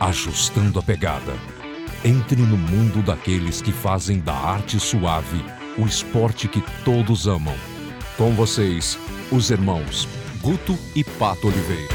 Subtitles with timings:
[0.00, 1.34] Ajustando a Pegada.
[2.04, 5.40] Entre no mundo daqueles que fazem da arte suave
[5.78, 7.54] o esporte que todos amam.
[8.16, 8.98] Com vocês,
[9.30, 10.08] os irmãos
[10.42, 11.94] Guto e Pato Oliveira.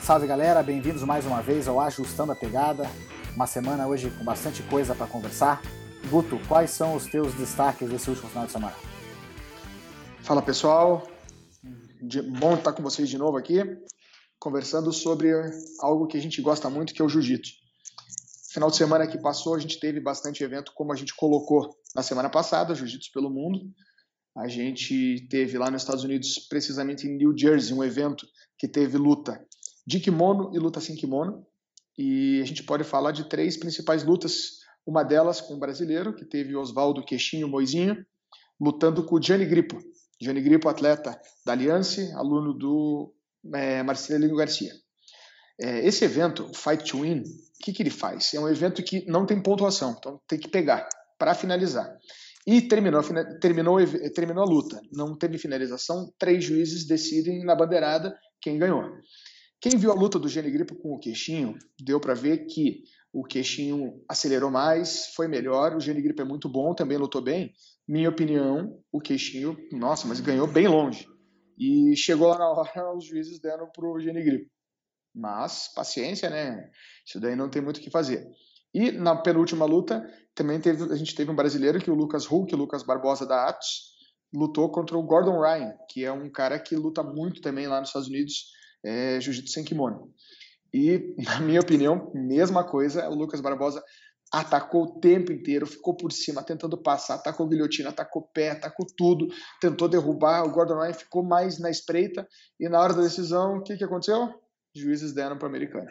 [0.00, 2.88] Salve galera, bem-vindos mais uma vez ao Ajustando a Pegada.
[3.34, 5.60] Uma semana hoje com bastante coisa para conversar.
[6.08, 8.74] Guto, quais são os teus destaques desse último final de semana?
[10.22, 11.06] Fala pessoal,
[12.38, 13.60] bom estar com vocês de novo aqui,
[14.38, 15.30] conversando sobre
[15.80, 17.64] algo que a gente gosta muito, que é o jiu-jitsu.
[18.54, 22.04] Final de semana que passou, a gente teve bastante evento, como a gente colocou na
[22.04, 23.60] semana passada, Jiu-Jitsu pelo Mundo.
[24.36, 28.26] A gente teve lá nos Estados Unidos, precisamente em New Jersey, um evento
[28.58, 29.44] que teve luta
[29.86, 31.46] de kimono e luta sem kimono.
[31.96, 34.60] E a gente pode falar de três principais lutas.
[34.84, 38.04] Uma delas com o brasileiro, que teve Oswaldo Queixinho Moizinho,
[38.60, 39.78] lutando com o Gianni Grippo.
[40.20, 43.13] Gianni Grippo, atleta da Aliança, aluno do
[43.52, 44.72] é, Marcelino Garcia.
[45.60, 48.34] É, esse evento, Fight to Win, o que, que ele faz?
[48.34, 50.88] É um evento que não tem pontuação, então tem que pegar
[51.18, 51.88] para finalizar.
[52.46, 53.02] E terminou,
[53.40, 53.78] terminou,
[54.14, 54.78] terminou a luta.
[54.92, 58.82] Não teve finalização, três juízes decidem na bandeirada quem ganhou.
[59.60, 63.24] Quem viu a luta do Gene Grippo com o Queixinho, deu para ver que o
[63.24, 67.50] Queixinho acelerou mais, foi melhor, o Gene Grippo é muito bom, também lutou bem.
[67.88, 71.06] Minha opinião, o Queixinho, nossa, mas ganhou bem longe.
[71.58, 74.50] E chegou lá na hora, os juízes deram pro Gene Grippo.
[75.14, 76.70] Mas, paciência, né?
[77.06, 78.26] Isso daí não tem muito o que fazer.
[78.72, 82.52] E na penúltima luta, também teve, a gente teve um brasileiro que o Lucas Hulk,
[82.52, 83.94] o Lucas Barbosa da Atos,
[84.34, 87.90] lutou contra o Gordon Ryan, que é um cara que luta muito também lá nos
[87.90, 88.50] Estados Unidos,
[88.84, 90.12] é, jiu-jitsu sem kimono.
[90.72, 93.80] E, na minha opinião, mesma coisa, o Lucas Barbosa
[94.32, 99.28] atacou o tempo inteiro, ficou por cima, tentando passar, atacou guilhotina, atacou pé, atacou tudo,
[99.60, 102.26] tentou derrubar, o Gordon Ryan ficou mais na espreita,
[102.58, 104.28] e na hora da decisão, o que, que aconteceu?
[104.74, 105.90] Juízes deram para o americano.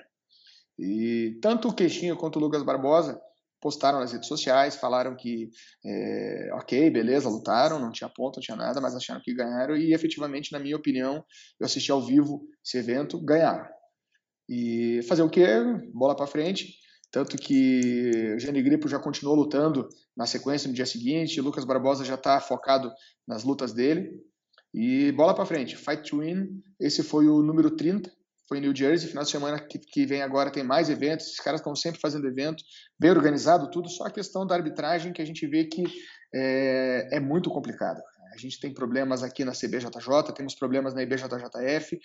[0.78, 3.20] E tanto o Queixinho quanto o Lucas Barbosa
[3.62, 5.50] postaram nas redes sociais, falaram que,
[5.86, 9.94] é, ok, beleza, lutaram, não tinha ponto, não tinha nada, mas acharam que ganharam e
[9.94, 11.24] efetivamente, na minha opinião,
[11.58, 13.66] eu assisti ao vivo esse evento, ganharam.
[14.50, 15.48] E fazer o quê?
[15.94, 16.83] Bola para frente.
[17.14, 19.88] Tanto que o Gene Grippo já continuou lutando
[20.18, 22.92] na sequência no dia seguinte, Lucas Barbosa já está focado
[23.28, 24.10] nas lutas dele.
[24.74, 26.48] E bola para frente, Fight to Win,
[26.80, 28.12] esse foi o número 30,
[28.50, 31.40] foi em New Jersey, final de semana que, que vem agora tem mais eventos, esses
[31.40, 32.64] caras estão sempre fazendo evento,
[33.00, 35.84] bem organizado tudo, só a questão da arbitragem que a gente vê que
[36.34, 38.02] é, é muito complicada.
[38.34, 42.00] A gente tem problemas aqui na CBJJ, temos problemas na IBJJF,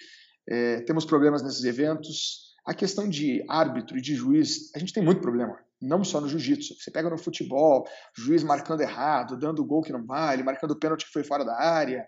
[0.46, 2.47] é, temos problemas nesses eventos.
[2.68, 6.28] A questão de árbitro e de juiz, a gente tem muito problema, não só no
[6.28, 6.74] jiu-jitsu.
[6.78, 11.12] Você pega no futebol, juiz marcando errado, dando gol que não vale, marcando pênalti que
[11.12, 12.06] foi fora da área.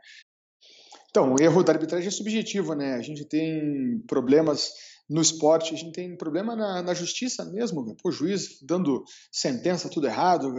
[1.08, 2.92] Então, o erro da arbitragem é subjetivo, né?
[2.92, 4.70] A gente tem problemas
[5.08, 7.96] no esporte, a gente tem problema na, na justiça mesmo.
[7.96, 10.52] Pô, o juiz dando sentença tudo errado.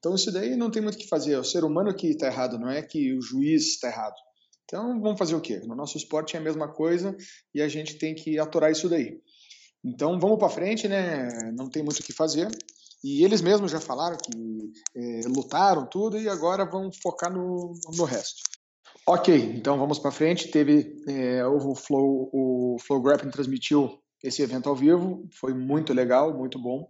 [0.00, 1.34] Então, isso daí não tem muito o que fazer.
[1.34, 4.16] É o ser humano que está errado, não é que o juiz está errado.
[4.64, 5.60] Então, vamos fazer o quê?
[5.64, 7.16] No nosso esporte é a mesma coisa
[7.54, 9.20] e a gente tem que aturar isso daí.
[9.84, 11.28] Então, vamos para frente, né?
[11.56, 12.48] Não tem muito o que fazer.
[13.02, 18.04] E eles mesmos já falaram que é, lutaram tudo e agora vão focar no, no
[18.04, 18.42] resto.
[19.06, 20.50] Ok, então vamos para frente.
[20.50, 26.32] Teve é, o Flow, o Flow Grappling transmitiu esse evento ao vivo, foi muito legal,
[26.32, 26.88] muito bom.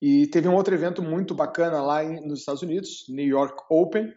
[0.00, 4.10] E teve um outro evento muito bacana lá em, nos Estados Unidos, New York Open.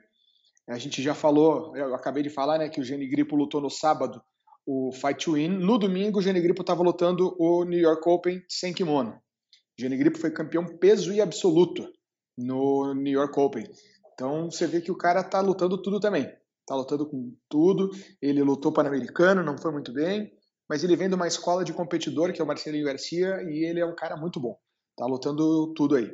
[0.67, 3.69] A gente já falou, eu acabei de falar, né, que o Gene Grippo lutou no
[3.69, 4.21] sábado
[4.65, 5.49] o Fight to Win.
[5.49, 9.11] No domingo, o Gene Grippo estava lutando o New York Open sem kimono.
[9.11, 11.85] O Gene Grippo foi campeão peso e absoluto
[12.37, 13.65] no New York Open.
[14.13, 16.31] Então você vê que o cara tá lutando tudo também
[16.65, 17.89] tá lutando com tudo.
[18.21, 20.31] Ele lutou Pan-Americano, não foi muito bem,
[20.69, 23.79] mas ele vem de uma escola de competidor, que é o Marcelinho Garcia, e ele
[23.79, 24.57] é um cara muito bom.
[24.97, 26.11] Tá lutando tudo aí.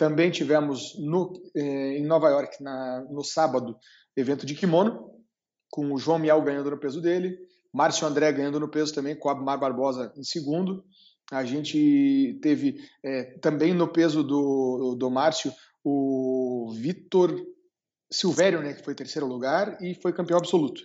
[0.00, 3.76] Também tivemos no, eh, em Nova York, na, no sábado,
[4.16, 5.10] evento de kimono,
[5.68, 7.36] com o João Miel ganhando no peso dele,
[7.70, 10.82] Márcio André ganhando no peso também, com o Abmar Barbosa em segundo.
[11.30, 15.52] A gente teve eh, também no peso do, do Márcio
[15.84, 17.38] o Vitor
[18.10, 20.80] Silvério, né, que foi terceiro lugar e foi campeão absoluto.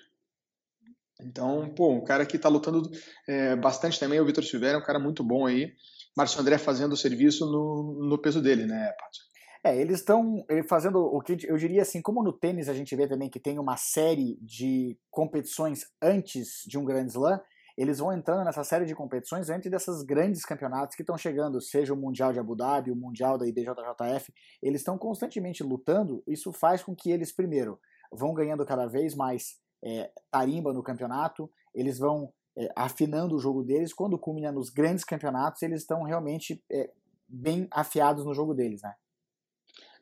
[1.21, 2.91] Então, pô, um cara que está lutando
[3.25, 5.73] é, bastante também, o Vitor Silvério, é um cara muito bom aí.
[6.15, 9.19] Márcio André fazendo o serviço no, no peso dele, né, Pato?
[9.63, 13.07] É, eles estão fazendo o que eu diria assim, como no tênis a gente vê
[13.07, 17.41] também que tem uma série de competições antes de um Grand Slam,
[17.75, 21.94] eles vão entrando nessa série de competições antes dessas grandes campeonatos que estão chegando, seja
[21.94, 26.83] o Mundial de Abu Dhabi, o Mundial da IBJJF, eles estão constantemente lutando, isso faz
[26.83, 27.79] com que eles, primeiro,
[28.11, 33.63] vão ganhando cada vez mais é, tarimba no campeonato, eles vão é, afinando o jogo
[33.63, 33.94] deles.
[33.94, 36.90] Quando culmina nos grandes campeonatos, eles estão realmente é,
[37.28, 38.94] bem afiados no jogo deles, né?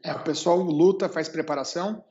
[0.03, 2.03] É, o pessoal luta, faz preparação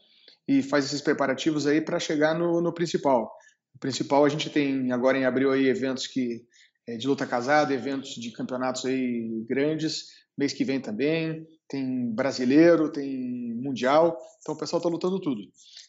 [0.49, 3.31] e faz esses preparativos aí para chegar no, no principal.
[3.75, 6.47] O principal a gente tem agora em abril aí eventos que
[6.87, 10.06] é, de luta casada, eventos de campeonatos aí grandes,
[10.37, 15.40] mês que vem também, tem brasileiro, tem mundial, então o pessoal está lutando tudo.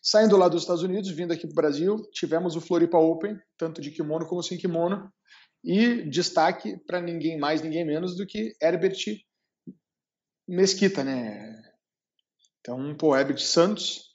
[0.02, 3.82] Saindo lá dos Estados Unidos, vindo aqui para o Brasil, tivemos o Floripa Open, tanto
[3.82, 5.12] de kimono como sem kimono,
[5.62, 8.96] e destaque para ninguém mais, ninguém menos do que Herbert
[10.48, 11.62] Mesquita, né?
[12.62, 14.06] Então, pô, Herbert Santos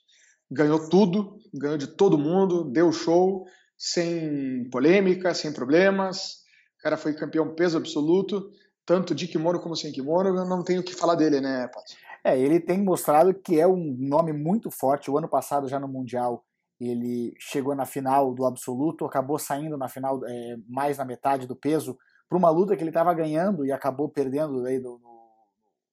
[0.49, 3.45] ganhou tudo, ganhou de todo mundo, deu show,
[3.77, 6.39] sem polêmica, sem problemas,
[6.79, 8.49] o cara foi campeão peso absoluto,
[8.89, 11.93] tanto de kimono como sem kimono, eu não tenho o que falar dele, né, Pato?
[12.23, 15.11] É, ele tem mostrado que é um nome muito forte.
[15.11, 16.43] O ano passado, já no Mundial,
[16.81, 21.55] ele chegou na final do absoluto, acabou saindo na final é, mais na metade do
[21.55, 24.99] peso, para uma luta que ele estava ganhando e acabou perdendo aí no,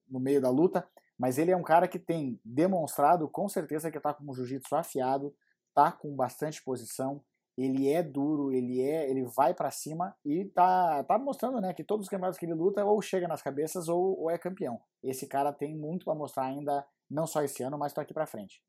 [0.09, 0.83] no, meio da luta.
[1.19, 4.75] Mas ele é um cara que tem demonstrado com certeza que está com o jiu-jitsu
[4.75, 5.35] afiado,
[5.69, 7.21] está com bastante posição,
[7.57, 11.83] ele é duro, ele é, ele vai para cima e tá, tá mostrando, né, que
[11.83, 14.79] todos os campeonatos que ele luta ou chega nas cabeças ou, ou é campeão.
[15.03, 18.27] Esse cara tem muito para mostrar ainda, não só esse ano, mas tá aqui para
[18.27, 18.63] frente.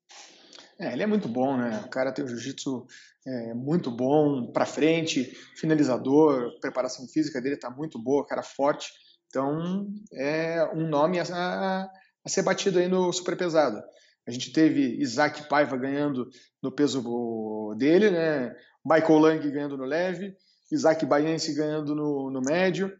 [0.80, 1.82] É, ele é muito bom, né?
[1.84, 2.86] O cara tem o jiu-jitsu
[3.26, 5.24] é, muito bom para frente,
[5.56, 8.88] finalizador, preparação física dele tá muito boa, cara forte.
[9.26, 11.22] Então é um nome a,
[12.24, 13.82] a ser batido aí no super pesado.
[14.26, 16.28] A gente teve Isaac Paiva ganhando
[16.62, 17.02] no peso
[17.76, 18.54] dele, né?
[18.88, 20.34] Michael Lang ganhando no leve,
[20.72, 22.90] Isaac Baiense ganhando no, no médio.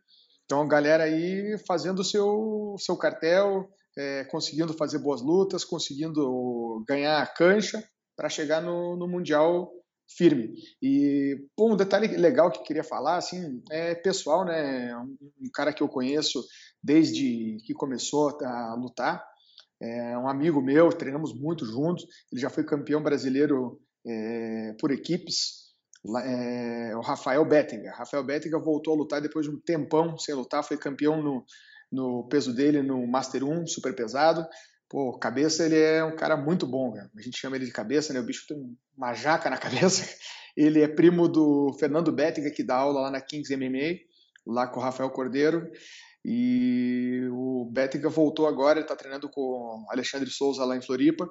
[0.45, 7.23] Então, galera aí fazendo o seu, seu cartel, é, conseguindo fazer boas lutas, conseguindo ganhar
[7.23, 7.83] a cancha
[8.17, 9.71] para chegar no, no Mundial
[10.17, 10.55] firme.
[10.83, 14.97] E pô, um detalhe legal que eu queria falar, assim, é pessoal, né?
[14.97, 16.43] Um, um, cara que eu conheço
[16.83, 19.23] desde que começou a lutar,
[19.81, 22.07] é um amigo meu, treinamos muito juntos.
[22.33, 25.68] Ele já foi campeão brasileiro é, por equipes
[26.25, 27.95] é, o Rafael Bettinger.
[27.95, 31.45] Rafael Bettinger voltou a lutar depois de um tempão sem lutar, foi campeão no,
[31.91, 34.47] no peso dele no Master 1, super pesado.
[34.89, 37.11] Pô, cabeça ele é um cara muito bom, cara.
[37.15, 38.21] a gente chama ele de cabeça, né?
[38.21, 38.57] O bicho tem
[38.97, 40.09] uma jaca na cabeça.
[40.57, 43.99] Ele é primo do Fernando Bettinger, que dá aula lá na Kings MMA,
[44.47, 45.71] lá com o Rafael Cordeiro.
[46.25, 51.31] E o Bettinger voltou agora, ele tá treinando com Alexandre Souza lá em Floripa,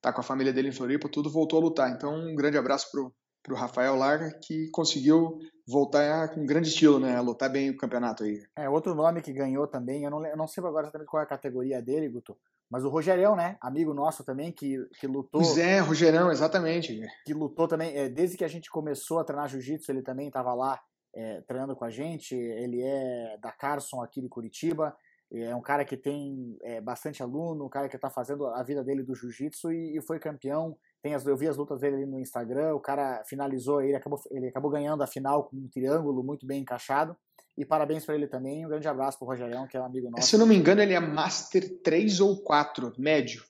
[0.00, 1.90] tá com a família dele em Floripa, tudo voltou a lutar.
[1.90, 3.14] Então, um grande abraço pro,
[3.46, 7.20] para o Rafael Larga, que conseguiu voltar com grande estilo, né?
[7.20, 8.42] Lutar bem o campeonato aí.
[8.56, 11.24] É, outro nome que ganhou também, eu não, eu não sei agora exatamente qual é
[11.24, 12.36] a categoria dele, Guto,
[12.68, 13.56] mas o Rogerão, né?
[13.60, 15.40] Amigo nosso também, que, que lutou.
[15.40, 17.00] Pois é, Rogerão, exatamente.
[17.24, 20.52] Que lutou também, é, desde que a gente começou a treinar jiu-jitsu, ele também estava
[20.52, 20.80] lá
[21.14, 22.34] é, treinando com a gente.
[22.34, 24.96] Ele é da Carson aqui de Curitiba.
[25.32, 28.84] É um cara que tem é, bastante aluno, um cara que está fazendo a vida
[28.84, 30.76] dele do jiu-jitsu e, e, foi campeão
[31.06, 34.48] tem as, eu vi as lutas dele no Instagram, o cara finalizou, ele acabou, ele
[34.48, 37.16] acabou ganhando a final com um triângulo muito bem encaixado.
[37.56, 38.66] E parabéns para ele também.
[38.66, 40.26] Um grande abraço para o Rogerão, que é um amigo nosso.
[40.26, 43.44] Se eu não me engano, ele é Master 3 ou 4, médio.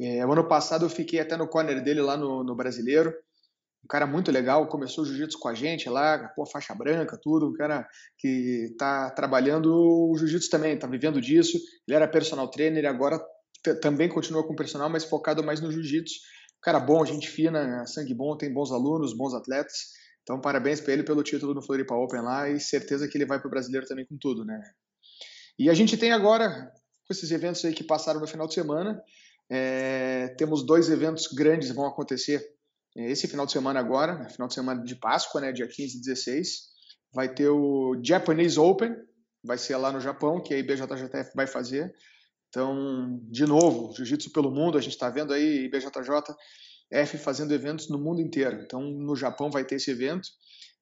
[0.00, 3.12] É, o ano passado eu fiquei até no corner dele lá no, no Brasileiro.
[3.84, 7.48] Um cara muito legal, começou jiu-jitsu com a gente lá, pô, faixa branca, tudo.
[7.48, 7.86] Um cara
[8.16, 11.58] que está trabalhando o jiu-jitsu também, está vivendo disso.
[11.86, 13.20] Ele era personal trainer e agora
[13.80, 16.14] também continua com personal, mas focado mais no jiu-jitsu
[16.62, 19.90] cara bom, gente fina, sangue bom, tem bons alunos, bons atletas.
[20.22, 23.40] Então, parabéns para ele pelo título no Floripa Open lá e certeza que ele vai
[23.40, 24.62] para o brasileiro também com tudo, né?
[25.58, 29.02] E a gente tem agora, com esses eventos aí que passaram no final de semana,
[29.50, 32.42] é, temos dois eventos grandes que vão acontecer
[32.96, 34.28] é, esse final de semana agora, né?
[34.30, 36.72] final de semana de Páscoa, né, dia 15 e 16.
[37.12, 38.94] Vai ter o Japanese Open,
[39.44, 41.92] vai ser lá no Japão, que a IBJJF vai fazer.
[42.52, 46.36] Então, de novo, jiu-jitsu pelo mundo, a gente está vendo aí IBJJ
[46.90, 48.60] F fazendo eventos no mundo inteiro.
[48.60, 50.28] Então, no Japão vai ter esse evento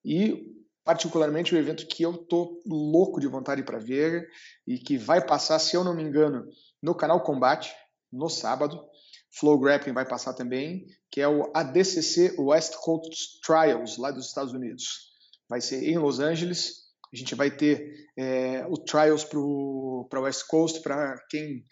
[0.04, 0.48] e
[0.84, 4.26] particularmente o evento que eu tô louco de vontade para ver
[4.66, 6.44] e que vai passar, se eu não me engano,
[6.82, 7.72] no canal Combate
[8.12, 8.84] no sábado.
[9.32, 14.52] Flow Grappling vai passar também, que é o ADCC West Coast Trials lá dos Estados
[14.52, 15.12] Unidos.
[15.48, 20.46] Vai ser em Los Angeles a gente vai ter é, o Trials para o West
[20.46, 21.64] Coast, para quem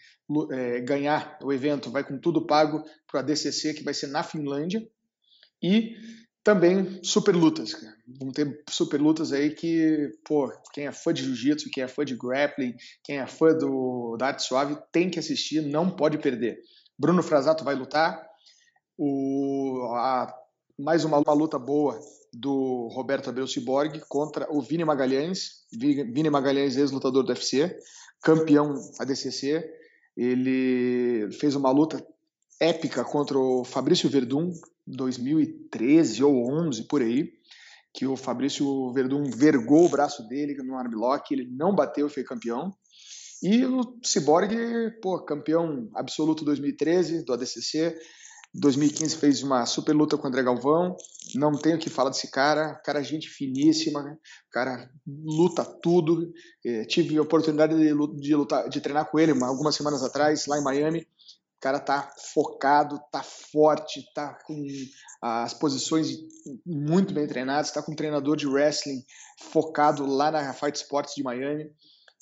[0.51, 4.21] é, ganhar o evento, vai com tudo pago para a DCC, que vai ser na
[4.21, 4.85] Finlândia.
[5.61, 5.95] E
[6.43, 7.75] também super lutas.
[8.19, 12.03] Vamos ter super lutas aí que, pô, quem é fã de jiu-jitsu, quem é fã
[12.03, 16.59] de grappling, quem é fã do, da arte suave, tem que assistir, não pode perder.
[16.97, 18.21] Bruno Frasato vai lutar,
[18.97, 20.33] o, a
[20.77, 21.99] mais uma, uma luta boa
[22.33, 25.65] do Roberto Abreu Ciborgue contra o Vini Magalhães.
[25.71, 27.77] Vini Magalhães, ex-lutador do UFC,
[28.21, 29.67] campeão ADCC.
[30.15, 32.05] Ele fez uma luta
[32.59, 34.51] épica contra o Fabrício Verdun,
[34.85, 37.31] 2013 ou 11 por aí,
[37.93, 42.23] que o Fabrício Verdun vergou o braço dele no armlock, ele não bateu e foi
[42.23, 42.73] campeão.
[43.41, 44.53] E o Cyborg,
[45.01, 47.97] pô, campeão absoluto 2013 do ADCC,
[48.53, 50.95] 2015 fez uma super luta com o André Galvão.
[51.35, 52.75] Não tenho o que falar desse cara.
[52.83, 54.17] Cara, gente finíssima.
[54.51, 56.31] Cara, luta tudo.
[56.65, 60.57] É, tive a oportunidade de, de, lutar, de treinar com ele algumas semanas atrás, lá
[60.57, 61.01] em Miami.
[61.01, 64.65] O cara tá focado, tá forte, tá com
[65.21, 66.07] as posições
[66.65, 69.03] muito bem treinadas, tá com um treinador de wrestling
[69.51, 71.69] focado lá na Fight Sports de Miami.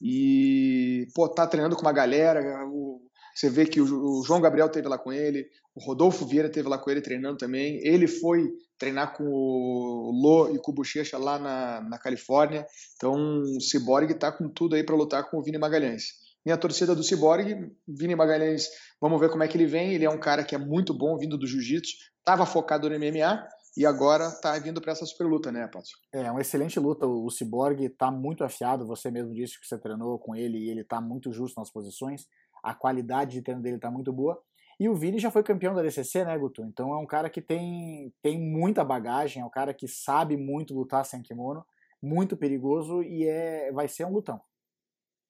[0.01, 2.41] E, pô, tá treinando com uma galera.
[2.67, 3.06] O,
[3.37, 6.79] você vê que o, João Gabriel teve lá com ele, o Rodolfo Vieira teve lá
[6.79, 7.79] com ele treinando também.
[7.83, 12.65] Ele foi treinar com o Lô e com o Bochecha lá na, na Califórnia.
[12.95, 16.13] Então, o Cyborg tá com tudo aí para lutar com o Vini Magalhães.
[16.43, 19.93] Minha torcida do Cyborg, Vini Magalhães, vamos ver como é que ele vem.
[19.93, 23.47] Ele é um cara que é muito bom vindo do jiu-jitsu, estava focado no MMA,
[23.77, 25.89] e agora está vindo para essa super luta, né, Pato?
[26.11, 27.05] É, uma excelente luta.
[27.05, 28.87] O Cyborg está muito afiado.
[28.87, 32.25] Você mesmo disse que você treinou com ele e ele está muito justo nas posições.
[32.67, 34.41] A qualidade de treino dele está muito boa.
[34.79, 36.63] E o Vini já foi campeão da DCC, né, Guto?
[36.63, 40.75] Então é um cara que tem, tem muita bagagem, é um cara que sabe muito
[40.75, 41.65] lutar sem kimono,
[42.01, 44.39] muito perigoso e é, vai ser um lutão.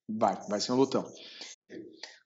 [0.10, 1.06] Vai, vai ser um lutão.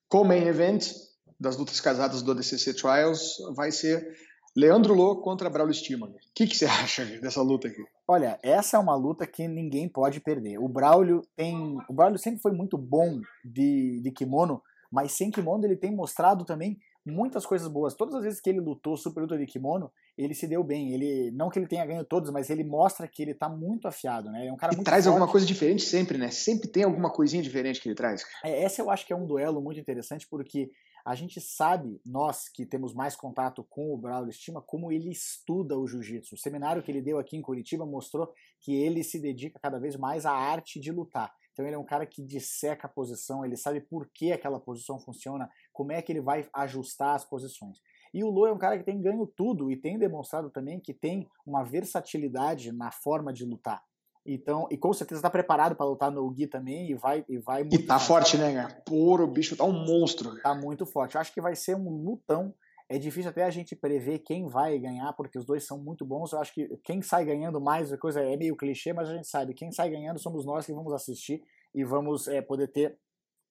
[0.07, 0.93] Com main event
[1.39, 4.15] das lutas casadas do DCC Trials vai ser
[4.55, 6.07] Leandro Lô contra Braulio Estima.
[6.07, 7.83] O que, que, você acha dessa luta aqui?
[8.07, 10.57] Olha, essa é uma luta que ninguém pode perder.
[10.59, 11.77] O Braulio tem.
[11.89, 16.43] O Braulio sempre foi muito bom de, de kimono, mas sem kimono ele tem mostrado
[16.43, 17.95] também muitas coisas boas.
[17.95, 20.93] Todas as vezes que ele lutou super luta de kimono, ele se deu bem.
[20.93, 24.29] Ele não que ele tenha ganho todos, mas ele mostra que ele tá muito afiado,
[24.29, 24.47] né?
[24.47, 25.13] É um cara e muito traz forte.
[25.13, 26.29] alguma coisa diferente sempre, né?
[26.29, 28.23] Sempre tem alguma coisinha diferente que ele traz.
[28.43, 30.69] É, essa eu acho que é um duelo muito interessante porque
[31.03, 35.75] a gente sabe, nós que temos mais contato com o Braulio Estima, como ele estuda
[35.77, 36.35] o jiu-jitsu.
[36.35, 39.95] O seminário que ele deu aqui em Curitiba mostrou que ele se dedica cada vez
[39.95, 41.33] mais à arte de lutar.
[41.51, 44.99] Então ele é um cara que disseca a posição, ele sabe por que aquela posição
[44.99, 47.77] funciona, como é que ele vai ajustar as posições.
[48.13, 50.93] E o Lô é um cara que tem ganho tudo e tem demonstrado também que
[50.93, 53.81] tem uma versatilidade na forma de lutar.
[54.25, 57.63] Então, e com certeza está preparado para lutar no Gui também e vai e vai
[57.63, 58.81] muito E tá forte, né, cara?
[58.85, 60.39] Pô, o bicho tá um monstro.
[60.41, 61.15] Tá muito forte.
[61.15, 62.53] Eu acho que vai ser um lutão.
[62.91, 66.33] É difícil até a gente prever quem vai ganhar, porque os dois são muito bons.
[66.33, 69.29] Eu acho que quem sai ganhando mais, a coisa é meio clichê, mas a gente
[69.29, 71.41] sabe, quem sai ganhando somos nós que vamos assistir
[71.73, 72.99] e vamos é, poder ter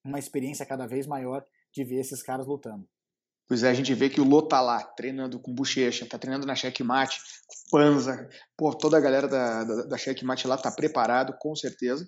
[0.05, 1.43] uma experiência cada vez maior
[1.73, 2.87] de ver esses caras lutando.
[3.49, 6.47] Pois é, a gente vê que o Lô tá lá, treinando com bochecha, tá treinando
[6.47, 8.29] na checkmate, com panza.
[8.59, 12.07] Pô, toda a galera da, da, da checkmate lá tá preparado, com certeza.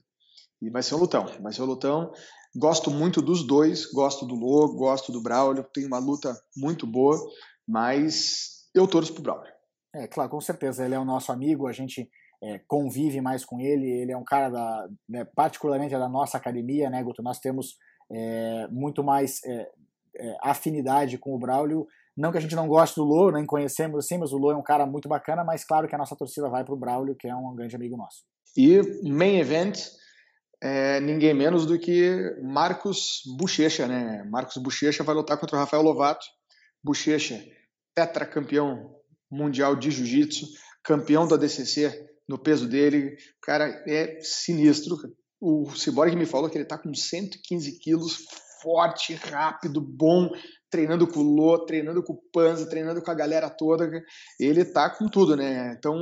[0.61, 2.13] E vai ser um lutão, vai ser um lutão.
[2.55, 7.19] Gosto muito dos dois, gosto do Lô, gosto do Braulio, tem uma luta muito boa,
[7.67, 9.53] mas eu torço pro Braulio.
[9.95, 12.11] É, claro, com certeza, ele é o nosso amigo, a gente
[12.43, 16.91] é, convive mais com ele, ele é um cara da, né, particularmente da nossa academia,
[16.91, 17.23] né, Guto?
[17.23, 17.77] Nós temos
[18.11, 19.71] é, muito mais é,
[20.17, 21.87] é, afinidade com o Braulio.
[22.17, 24.57] Não que a gente não goste do Lô, nem conhecemos assim, mas o Lô é
[24.57, 27.29] um cara muito bacana, mas claro que a nossa torcida vai para o Braulio, que
[27.29, 28.25] é um grande amigo nosso.
[28.57, 29.79] E main event,
[30.63, 34.23] é, ninguém menos do que Marcos Bochecha, né?
[34.31, 36.25] Marcos Bochecha vai lutar contra o Rafael Lovato.
[36.85, 37.45] Bochecha,
[37.93, 38.95] tetracampeão
[39.29, 40.47] mundial de jiu-jitsu,
[40.85, 43.17] campeão da DCC no peso dele.
[43.43, 44.97] Cara é sinistro.
[45.41, 48.25] O Cyborg me falou que ele está com 115 quilos,
[48.63, 50.31] forte, rápido, bom,
[50.73, 53.91] treinando com o Lô, treinando com o Panza, treinando com a galera toda.
[54.41, 55.77] Ele tá com tudo, né?
[55.79, 55.95] Então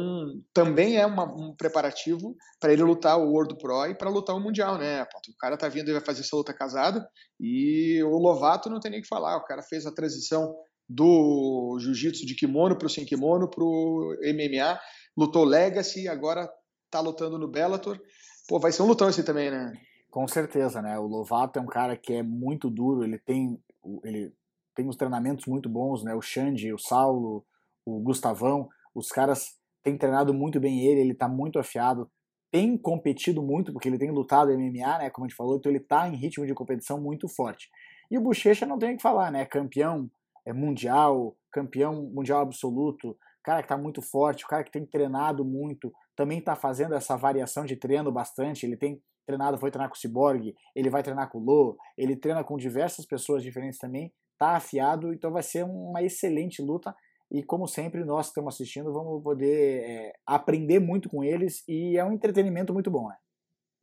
[0.55, 4.41] também é uma, um preparativo para ele lutar o World Pro e para lutar o
[4.41, 5.03] Mundial, né?
[5.03, 7.05] O cara tá vindo e vai fazer essa luta casada
[7.39, 9.37] e o Lovato não tem nem o que falar.
[9.37, 10.55] O cara fez a transição
[10.89, 14.79] do jiu-jitsu de kimono para o sem kimono para o MMA,
[15.17, 16.49] lutou Legacy, agora
[16.89, 18.01] tá lutando no Bellator.
[18.49, 19.73] Pô, vai ser um lutão esse também, né?
[20.11, 20.99] Com certeza, né?
[20.99, 23.57] O Lovato é um cara que é muito duro, ele tem,
[24.05, 24.33] ele
[24.75, 26.15] tem uns treinamentos muito bons, né?
[26.15, 27.45] O Xande, o Saulo,
[27.85, 32.11] o Gustavão, os caras têm treinado muito bem ele, ele tá muito afiado,
[32.51, 35.11] tem competido muito, porque ele tem lutado MMA, né?
[35.11, 37.71] Como a gente falou, então ele tá em ritmo de competição muito forte.
[38.11, 39.45] E o Bochecha não tem o que falar, né?
[39.45, 40.11] Campeão
[40.45, 45.45] é mundial, campeão mundial absoluto, cara que tá muito forte, o cara que tem treinado
[45.45, 49.97] muito, também tá fazendo essa variação de treino bastante, ele tem treinado, foi treinar com
[49.97, 54.13] o Cyborg, ele vai treinar com o Lo, ele treina com diversas pessoas diferentes também,
[54.41, 56.97] tá afiado, então vai ser uma excelente luta.
[57.31, 61.97] E como sempre, nós que estamos assistindo vamos poder é, aprender muito com eles e
[61.97, 63.17] é um entretenimento muito bom, né?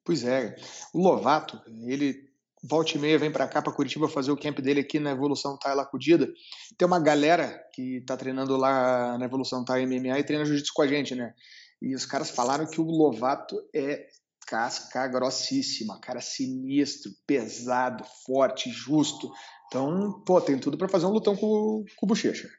[0.03, 0.55] Pois é.
[0.93, 2.27] O Lovato, ele
[2.63, 5.57] volta e meia vem para cá, para Curitiba, fazer o camp dele aqui na Evolução
[5.59, 5.75] Thai.
[6.75, 10.81] Tem uma galera que tá treinando lá na Evolução Thai MMA e treina jiu-jitsu com
[10.81, 11.33] a gente, né?
[11.79, 14.07] E os caras falaram que o Lovato é
[14.47, 19.29] casca grossíssima, cara sinistro, pesado, forte, justo.
[19.67, 22.49] Então, pô, tem tudo para fazer um lutão com, com o Bochecha.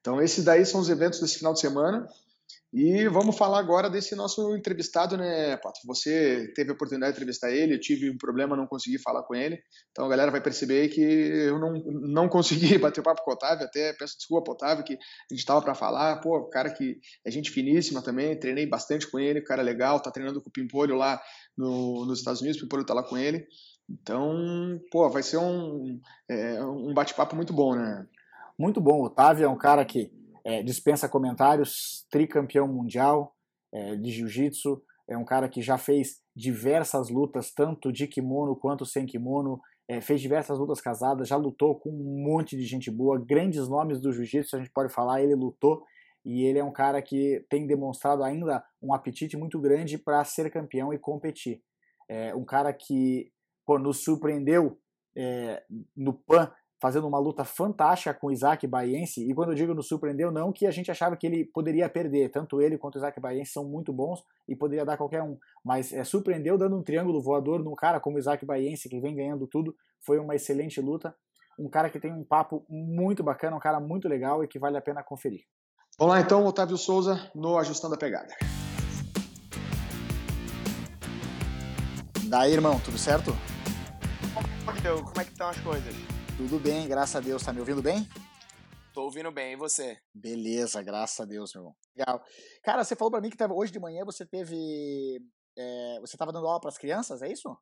[0.00, 2.06] Então, esses daí são os eventos desse final de semana.
[2.70, 5.80] E vamos falar agora desse nosso entrevistado, né, Pato?
[5.86, 9.34] Você teve a oportunidade de entrevistar ele, eu tive um problema, não consegui falar com
[9.34, 9.58] ele.
[9.90, 13.64] Então a galera vai perceber que eu não, não consegui bater papo com o Otávio,
[13.64, 16.20] até peço desculpa Otávio, que a gente estava para falar.
[16.20, 20.42] Pô, cara que é gente finíssima também, treinei bastante com ele, cara legal, tá treinando
[20.42, 21.18] com o Pimpolho lá
[21.56, 23.46] no, nos Estados Unidos, o Pimpolho tá lá com ele.
[23.88, 28.06] Então, pô, vai ser um, é, um bate-papo muito bom, né?
[28.58, 29.00] Muito bom.
[29.00, 30.12] O Otávio é um cara que
[30.44, 33.34] é, dispensa comentários, tricampeão mundial
[33.72, 38.84] é, de jiu-jitsu, é um cara que já fez diversas lutas, tanto de kimono quanto
[38.84, 43.18] sem kimono, é, fez diversas lutas casadas, já lutou com um monte de gente boa,
[43.18, 45.82] grandes nomes do jiu-jitsu, a gente pode falar, ele lutou,
[46.24, 50.50] e ele é um cara que tem demonstrado ainda um apetite muito grande para ser
[50.50, 51.62] campeão e competir.
[52.06, 53.30] É um cara que
[53.68, 54.78] pô, nos surpreendeu
[55.14, 55.62] é,
[55.94, 59.88] no PAN fazendo uma luta fantástica com o Isaac Baiense, e quando eu digo nos
[59.88, 63.20] surpreendeu, não que a gente achava que ele poderia perder, tanto ele quanto o Isaac
[63.20, 67.20] Baiense são muito bons e poderia dar qualquer um, mas é, surpreendeu dando um triângulo
[67.20, 71.14] voador num cara como o Isaac Baiense, que vem ganhando tudo, foi uma excelente luta,
[71.58, 74.78] um cara que tem um papo muito bacana, um cara muito legal e que vale
[74.78, 75.42] a pena conferir.
[75.98, 78.34] Vamos lá então, Otávio Souza no Ajustando a Pegada.
[82.28, 83.36] Daí, irmão, tudo certo?
[84.68, 85.94] Como é que estão as coisas?
[86.36, 87.42] Tudo bem, graças a Deus.
[87.42, 88.06] Tá me ouvindo bem?
[88.92, 89.98] Tô ouvindo bem, e você?
[90.12, 91.76] Beleza, graças a Deus, meu irmão.
[91.96, 92.22] Legal.
[92.62, 95.24] Cara, você falou para mim que hoje de manhã você teve.
[95.56, 97.56] É, você estava dando aula para as crianças, é isso?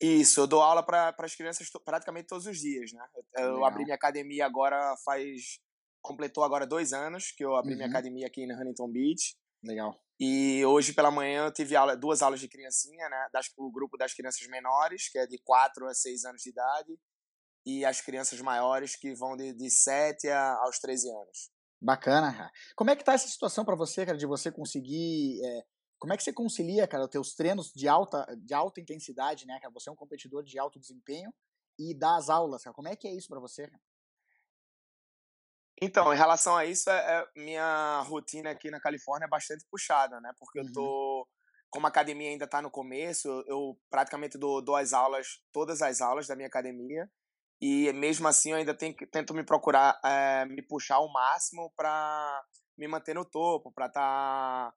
[0.00, 3.06] Isso, eu dou aula para as crianças praticamente todos os dias, né?
[3.36, 5.60] Eu, eu abri minha academia agora faz.
[6.02, 7.76] Completou agora dois anos que eu abri uhum.
[7.76, 9.36] minha academia aqui em Huntington Beach.
[9.62, 9.98] Legal.
[10.18, 13.28] E hoje pela manhã eu tive aula, duas aulas de criancinha, né?
[13.32, 16.98] Das, o grupo das crianças menores, que é de 4 a 6 anos de idade,
[17.66, 21.50] e as crianças maiores que vão de, de 7 a, aos 13 anos.
[21.80, 25.44] Bacana, Como é que tá essa situação para você, cara, de você conseguir.
[25.44, 25.64] É,
[25.98, 29.58] como é que você concilia, cara, os teus treinos de alta, de alta intensidade, né,
[29.60, 29.72] cara?
[29.74, 31.32] Você é um competidor de alto desempenho
[31.78, 32.74] e dar as aulas, cara.
[32.74, 33.82] Como é que é isso para você, cara?
[35.84, 40.20] Então, em relação a isso, é, é, minha rotina aqui na Califórnia é bastante puxada,
[40.20, 40.32] né?
[40.38, 40.66] Porque uhum.
[40.66, 41.28] eu tô.
[41.68, 46.00] Como a academia ainda está no começo, eu praticamente dou, dou as aulas, todas as
[46.00, 47.10] aulas da minha academia.
[47.60, 52.44] E mesmo assim eu ainda tenho, tento me procurar, é, me puxar ao máximo para
[52.78, 54.74] me manter no topo, para estar tá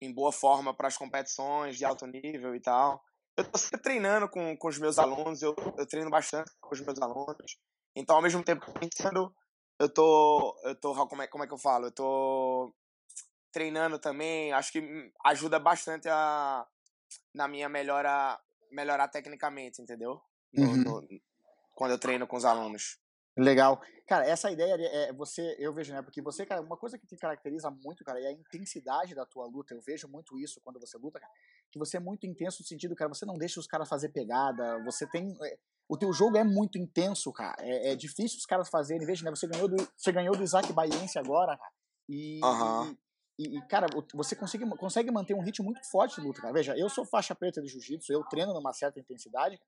[0.00, 3.02] em boa forma para as competições de alto nível e tal.
[3.36, 6.80] Eu estou sempre treinando com, com os meus alunos, eu, eu treino bastante com os
[6.80, 7.58] meus alunos.
[7.94, 9.34] Então, ao mesmo tempo que pensando,
[9.78, 11.86] eu tô, eu tô, como é, como é que eu falo?
[11.86, 12.74] Eu tô
[13.52, 16.66] treinando também, acho que ajuda bastante a,
[17.34, 20.20] na minha melhora, melhorar tecnicamente, entendeu?
[20.52, 20.76] No, uhum.
[20.76, 21.08] no,
[21.74, 22.98] quando eu treino com os alunos.
[23.36, 23.80] Legal.
[24.06, 26.02] Cara, essa ideia é você, eu vejo, né?
[26.02, 29.46] Porque você, cara, uma coisa que te caracteriza muito, cara, é a intensidade da tua
[29.46, 29.74] luta.
[29.74, 31.32] Eu vejo muito isso quando você luta, cara,
[31.70, 34.82] que você é muito intenso no sentido, cara, você não deixa os caras fazer pegada,
[34.84, 35.34] você tem.
[35.92, 37.54] O teu jogo é muito intenso, cara.
[37.60, 39.06] É, é difícil os caras fazerem.
[39.06, 39.30] Veja, né?
[39.30, 41.70] Você ganhou do, você ganhou do Isaac Baiense agora, cara.
[42.08, 42.96] E, uhum.
[43.38, 46.54] e, e, cara, você consegue, consegue manter um ritmo muito forte de luta, cara.
[46.54, 49.60] Veja, eu sou faixa preta de jiu-jitsu, eu treino numa certa intensidade.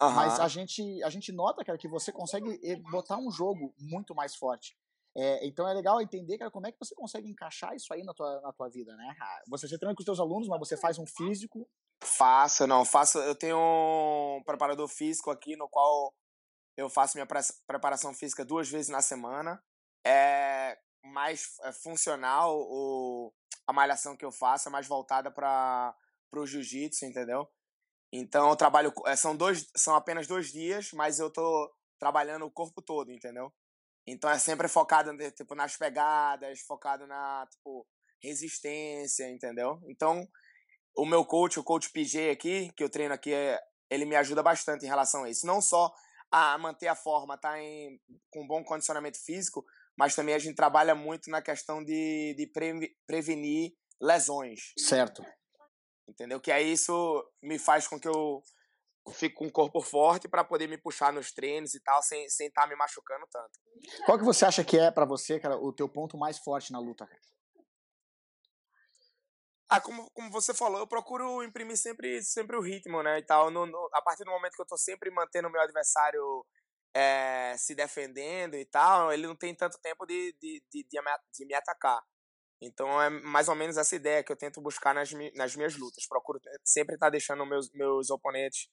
[0.00, 0.12] Uhum.
[0.12, 4.14] Mas a gente, a gente nota, cara, que você consegue eh, botar um jogo muito
[4.14, 4.76] mais forte.
[5.16, 8.14] É, então é legal entender, cara, como é que você consegue encaixar isso aí na
[8.14, 9.16] tua, na tua vida, né?
[9.48, 11.68] Você, você treina com os teus alunos, mas você faz um físico.
[12.02, 13.18] Faço, não, faço.
[13.18, 16.12] Eu tenho um preparador físico aqui no qual
[16.76, 17.28] eu faço minha
[17.66, 19.62] preparação física duas vezes na semana.
[20.04, 23.32] É mais é funcional o,
[23.66, 25.94] a malhação que eu faço, é mais voltada para
[26.34, 27.48] o jiu-jitsu, entendeu?
[28.12, 28.92] Então eu trabalho.
[29.06, 33.52] Eh, são, dois, são apenas dois dias, mas eu tô trabalhando o corpo todo, entendeu?
[34.06, 37.86] Então é sempre focado tipo, nas pegadas, focado na tipo,
[38.20, 39.80] resistência, entendeu?
[39.86, 40.28] Então,
[40.96, 43.58] o meu coach, o coach PG aqui, que eu treino aqui, é,
[43.90, 45.46] ele me ajuda bastante em relação a isso.
[45.46, 45.92] Não só
[46.30, 48.00] a manter a forma, tá em,
[48.30, 49.64] com bom condicionamento físico,
[49.96, 54.72] mas também a gente trabalha muito na questão de, de pre, prevenir lesões.
[54.78, 55.22] Certo
[56.12, 56.40] entendeu?
[56.40, 58.42] Que aí isso me faz com que eu
[59.12, 62.36] fico com o corpo forte para poder me puxar nos treinos e tal, sem estar
[62.36, 63.58] sem tá me machucando tanto.
[64.06, 66.78] Qual que você acha que é para você, cara, o teu ponto mais forte na
[66.78, 67.20] luta, cara?
[69.76, 73.50] Ah, como, como você falou, eu procuro imprimir sempre, sempre o ritmo, né, e tal.
[73.50, 76.44] No, no, a partir do momento que eu tô sempre mantendo o meu adversário
[76.94, 81.00] é, se defendendo e tal, ele não tem tanto tempo de, de, de, de,
[81.32, 82.02] de me atacar.
[82.60, 86.06] Então é mais ou menos essa ideia que eu tento buscar nas, nas minhas lutas.
[86.06, 88.68] Procuro sempre estar tá deixando meus, meus oponentes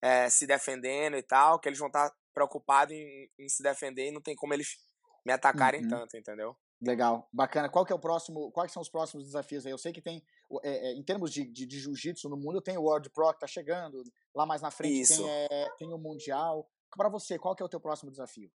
[0.00, 4.08] é, se defendendo e tal, que eles vão estar tá preocupados em, em, se defender
[4.08, 4.76] e não tem como eles
[5.24, 5.88] me atacarem uhum.
[5.88, 6.56] tanto, entendeu?
[6.84, 7.68] Legal, bacana.
[7.70, 8.50] Qual que é o próximo?
[8.52, 9.72] Quais são os próximos desafios aí?
[9.72, 10.22] Eu sei que tem,
[10.62, 13.40] é, é, em termos de, de, de jiu-jitsu no mundo, tem o World Pro que
[13.40, 14.04] tá chegando.
[14.34, 15.22] Lá mais na frente Isso.
[15.22, 16.68] tem, é, tem o Mundial.
[16.94, 18.50] Para você, qual que é o teu próximo desafio?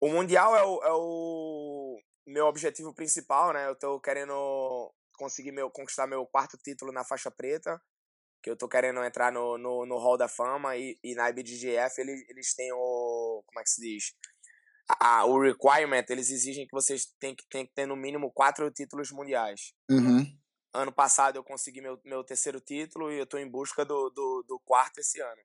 [0.00, 3.68] O Mundial é o, é o meu objetivo principal, né?
[3.68, 7.80] Eu tô querendo conseguir meu, conquistar meu quarto título na faixa preta,
[8.42, 12.00] que eu tô querendo entrar no, no, no Hall da Fama e, e na IBGF
[12.00, 14.14] eles, eles têm o, como é que se diz?
[14.88, 18.70] A, o requirement, eles exigem que vocês tenham que, tenham que ter no mínimo quatro
[18.70, 19.72] títulos mundiais.
[19.90, 20.24] Uhum.
[20.74, 24.44] Ano passado eu consegui meu, meu terceiro título e eu estou em busca do, do,
[24.46, 25.40] do, quarto esse ano.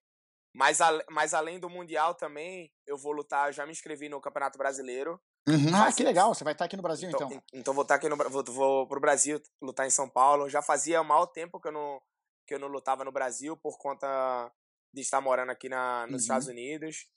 [0.53, 4.57] Mas, a, mas além do Mundial também, eu vou lutar, já me inscrevi no Campeonato
[4.57, 5.21] Brasileiro.
[5.47, 5.75] Uhum.
[5.75, 7.27] Ah, que legal, você vai estar aqui no Brasil então.
[7.27, 10.49] Então, então vou estar aqui no vou, vou pro Brasil lutar em São Paulo.
[10.49, 12.01] Já fazia mal tempo que eu não,
[12.47, 14.51] que eu não lutava no Brasil por conta
[14.93, 16.17] de estar morando aqui na, nos uhum.
[16.17, 17.07] Estados Unidos.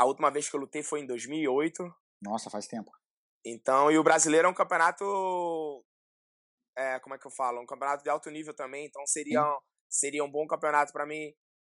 [0.00, 1.94] A última vez que eu lutei foi em 2008.
[2.22, 2.90] Nossa, faz tempo.
[3.44, 5.04] Então, e o brasileiro é um campeonato.
[6.74, 7.60] É, como é que eu falo?
[7.60, 8.86] Um campeonato de alto nível também.
[8.86, 9.58] Então, seria, um,
[9.90, 11.34] seria um bom campeonato para mim.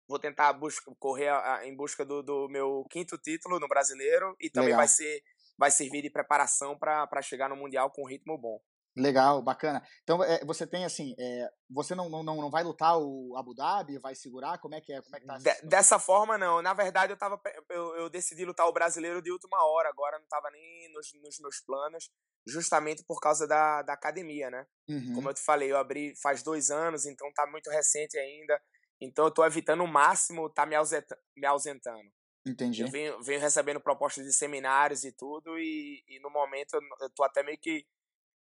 [0.08, 4.36] Vou tentar busca, correr a, em busca do, do, meu quinto título no brasileiro.
[4.40, 5.24] E também vai, ser,
[5.58, 8.62] vai servir de preparação para chegar no Mundial com um ritmo bom.
[8.96, 9.82] Legal, bacana.
[10.04, 13.98] Então é, você tem assim, é, você não, não, não vai lutar o Abu Dhabi,
[14.00, 14.58] vai segurar?
[14.58, 15.02] Como é que é?
[15.02, 15.38] Como é que tá?
[15.38, 16.62] De, dessa forma não.
[16.62, 19.88] Na verdade eu tava, eu, eu, decidi lutar o brasileiro de última hora.
[19.88, 22.10] Agora não tava nem nos, nos meus planos,
[22.46, 24.68] justamente por causa da, da academia, né?
[24.90, 25.14] Uhum.
[25.16, 28.62] Como eu te falei, eu abri faz dois anos, então tá muito recente ainda.
[29.00, 31.22] Então eu tô evitando o máximo tá me, ausentando.
[31.38, 32.12] Me ausentando.
[32.46, 32.82] Entendi.
[32.82, 37.10] Eu venho, venho recebendo propostas de seminários e tudo, e, e no momento eu, eu
[37.12, 37.86] tô até meio que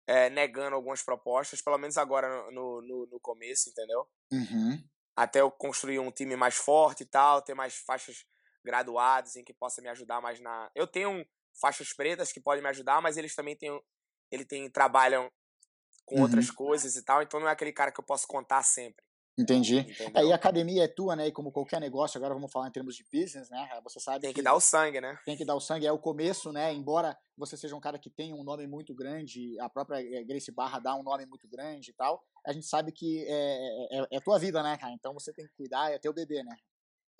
[0.09, 4.07] é, negando algumas propostas, pelo menos agora no, no, no começo, entendeu?
[4.31, 4.83] Uhum.
[5.15, 8.25] Até eu construir um time mais forte e tal, ter mais faixas
[8.65, 10.71] graduadas em que possa me ajudar mais na.
[10.73, 11.23] Eu tenho
[11.61, 13.79] faixas pretas que podem me ajudar, mas eles também têm.
[14.31, 15.31] Ele tem, trabalham
[16.05, 16.21] com uhum.
[16.23, 19.05] outras coisas e tal, então não é aquele cara que eu posso contar sempre.
[19.39, 19.85] Entendi.
[20.13, 21.27] É, e a academia é tua, né?
[21.27, 23.69] E como qualquer negócio, agora vamos falar em termos de business, né?
[23.85, 24.19] Você sabe.
[24.19, 25.17] Tem que, que, dar o sangue, né?
[25.23, 26.73] Tem que dar o sangue, é o começo, né?
[26.73, 30.51] Embora você seja um cara que tem um nome muito grande, a própria eh, Grace
[30.51, 34.19] Barra dá um nome muito grande e tal, a gente sabe que é, é, é
[34.19, 34.91] tua vida, né, cara?
[34.91, 36.57] Então você tem que cuidar, é teu bebê, né?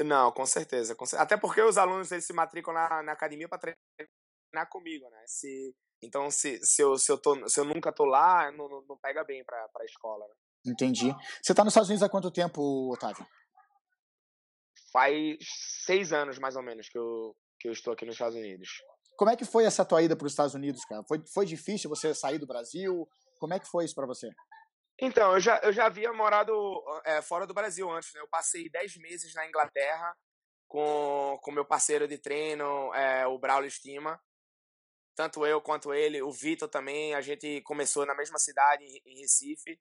[0.04, 0.96] Não, com certeza.
[0.96, 1.06] Com.
[1.18, 5.24] Até porque os alunos eles se matriculam na, na academia para treinar comigo, né?
[5.26, 8.98] Se, então, se, se, eu, se, eu tô, se eu nunca tô lá, não, não
[8.98, 10.34] pega bem para a escola, né?
[10.66, 11.14] Entendi.
[11.42, 13.26] Você está nos Estados Unidos há quanto tempo, Otávio?
[14.92, 15.38] Faz
[15.86, 18.70] seis anos, mais ou menos, que eu, que eu estou aqui nos Estados Unidos.
[19.18, 21.04] Como é que foi essa tua ida para os Estados Unidos, cara?
[21.08, 23.08] Foi, foi difícil você sair do Brasil?
[23.40, 24.30] Como é que foi isso para você?
[25.02, 26.54] Então, eu já, eu já havia morado
[27.06, 28.20] é, fora do Brasil antes, né?
[28.20, 30.16] Eu passei dez meses na Inglaterra
[30.68, 34.22] com o meu parceiro de treino, é, o Braulio Estima.
[35.16, 39.80] Tanto eu quanto ele, o Vitor também, a gente começou na mesma cidade, em Recife.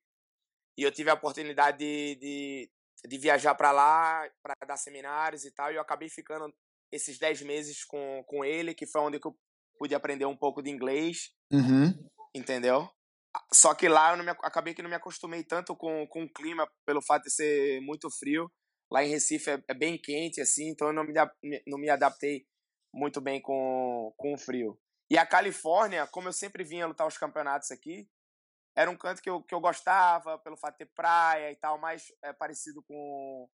[0.79, 2.71] E eu tive a oportunidade de, de,
[3.05, 6.55] de viajar para lá, para dar seminários e tal, e eu acabei ficando
[6.93, 9.37] esses 10 meses com, com ele, que foi onde eu
[9.77, 11.33] pude aprender um pouco de inglês.
[11.53, 11.93] Uhum.
[12.33, 12.89] Entendeu?
[13.53, 16.33] Só que lá eu não me, acabei que não me acostumei tanto com, com o
[16.33, 18.49] clima, pelo fato de ser muito frio.
[18.91, 21.13] Lá em Recife é, é bem quente, assim, então eu não me,
[21.67, 22.47] não me adaptei
[22.95, 24.79] muito bem com, com o frio.
[25.11, 28.09] E a Califórnia, como eu sempre vinha lutar os campeonatos aqui,
[28.79, 31.79] era um canto que eu, que eu gostava, pelo fato de ter praia e tal,
[31.79, 33.49] mais é, parecido com.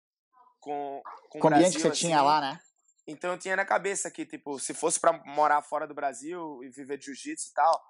[0.61, 2.07] Com, com, com o ambiente que você assim.
[2.07, 2.61] tinha lá, né?
[3.07, 6.69] Então eu tinha na cabeça que, tipo, se fosse para morar fora do Brasil e
[6.69, 7.83] viver de jiu-jitsu e tal,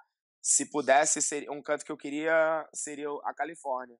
[0.42, 3.96] se pudesse, seria um canto que eu queria seria a Califórnia.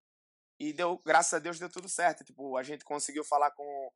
[0.59, 2.25] E deu, graças a Deus deu tudo certo.
[2.25, 3.93] Tipo, a gente conseguiu falar com,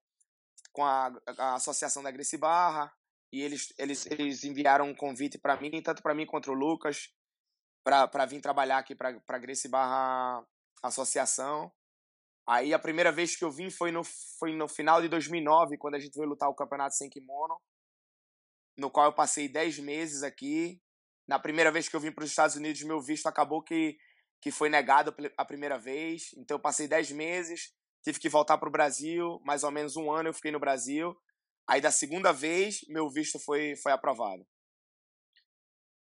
[0.73, 2.93] com a, a associação da Gracie Barra
[3.33, 7.13] e eles, eles, eles enviaram um convite para mim, tanto para mim quanto o Lucas,
[7.85, 10.45] para vir trabalhar aqui para a Grace Barra
[10.83, 11.73] Associação.
[12.47, 14.03] Aí a primeira vez que eu vim foi no,
[14.39, 17.61] foi no final de 2009, quando a gente veio lutar o campeonato sem kimono,
[18.79, 20.81] no qual eu passei 10 meses aqui.
[21.29, 23.99] Na primeira vez que eu vim para os Estados Unidos, meu visto acabou que,
[24.41, 26.31] que foi negado a primeira vez.
[26.39, 30.11] Então eu passei 10 meses, tive que voltar para o Brasil, mais ou menos um
[30.11, 31.15] ano eu fiquei no Brasil.
[31.69, 34.47] Aí da segunda vez, meu visto foi, foi aprovado.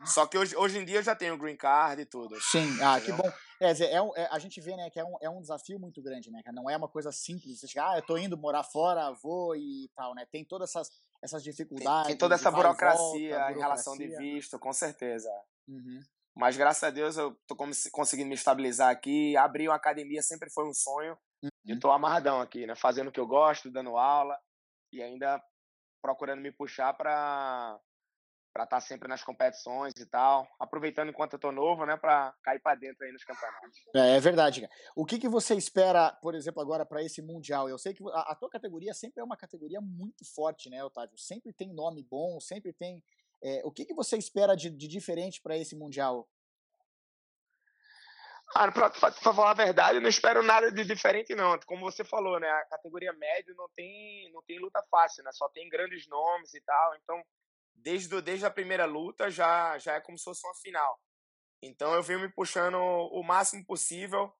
[0.05, 2.39] Só que hoje, hoje em dia eu já tenho green card e tudo.
[2.39, 3.27] Sim, ah, que bom.
[3.59, 6.29] É, é, é, a gente vê, né, que é um, é um desafio muito grande,
[6.29, 7.59] né, Não é uma coisa simples.
[7.59, 10.25] Você chegar, ah, eu tô indo morar fora, vou e tal, né?
[10.31, 10.89] Tem todas essas,
[11.23, 12.07] essas dificuldades.
[12.07, 15.29] Tem, tem toda essa burocracia, volta, burocracia, em relação de visto, com certeza.
[15.67, 15.99] Uhum.
[16.35, 17.55] Mas graças a Deus eu tô
[17.91, 19.35] conseguindo me estabilizar aqui.
[19.35, 21.17] Abrir uma academia sempre foi um sonho.
[21.41, 21.49] Uhum.
[21.65, 22.75] Eu tô amarradão aqui, né?
[22.75, 24.37] Fazendo o que eu gosto, dando aula
[24.93, 25.41] e ainda
[25.99, 27.79] procurando me puxar para
[28.57, 32.33] para estar tá sempre nas competições e tal, aproveitando enquanto eu tô novo, né, para
[32.41, 33.77] cair para dentro aí nos campeonatos.
[33.95, 34.67] É, é, verdade.
[34.95, 37.69] O que, que você espera, por exemplo, agora para esse mundial?
[37.69, 41.15] Eu sei que a, a, tua categoria sempre é uma categoria muito forte, né, Otávio?
[41.19, 43.03] Sempre tem nome bom, sempre tem.
[43.43, 46.27] É, o que, que você espera de, de diferente para esse mundial?
[48.55, 51.59] Ah, pra, pra, pra, falar a verdade, eu não espero nada de diferente, não.
[51.67, 52.49] Como você falou, né?
[52.49, 55.31] A categoria médio não tem, não tem luta fácil, né?
[55.33, 56.95] Só tem grandes nomes e tal.
[56.95, 57.21] Então,
[57.77, 60.99] desde, desde a primeira luta já, já é como se fosse uma final.
[61.61, 64.33] Então eu venho me puxando o máximo possível,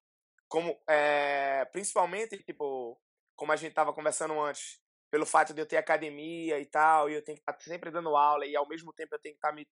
[0.48, 3.00] como é, principalmente, tipo,
[3.36, 7.16] como a gente estava conversando antes, pelo fato de eu ter academia e tal, e
[7.16, 9.40] eu tenho que estar tá sempre dando aula, e ao mesmo tempo eu tenho que
[9.40, 9.68] estar tá me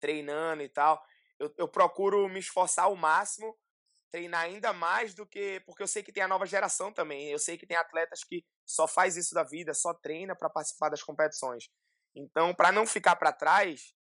[0.00, 1.02] treinando e tal.
[1.38, 3.56] Eu, eu procuro me esforçar ao máximo,
[4.10, 5.60] treinar ainda mais do que.
[5.60, 7.30] Porque eu sei que tem a nova geração também.
[7.30, 10.88] Eu sei que tem atletas que só faz isso da vida, só treina para participar
[10.88, 11.68] das competições.
[12.14, 13.94] Então, para não ficar para trás,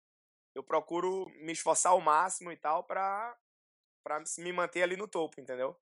[0.55, 3.35] eu procuro me esforçar ao máximo e tal para
[4.03, 5.77] para me manter ali no topo, entendeu?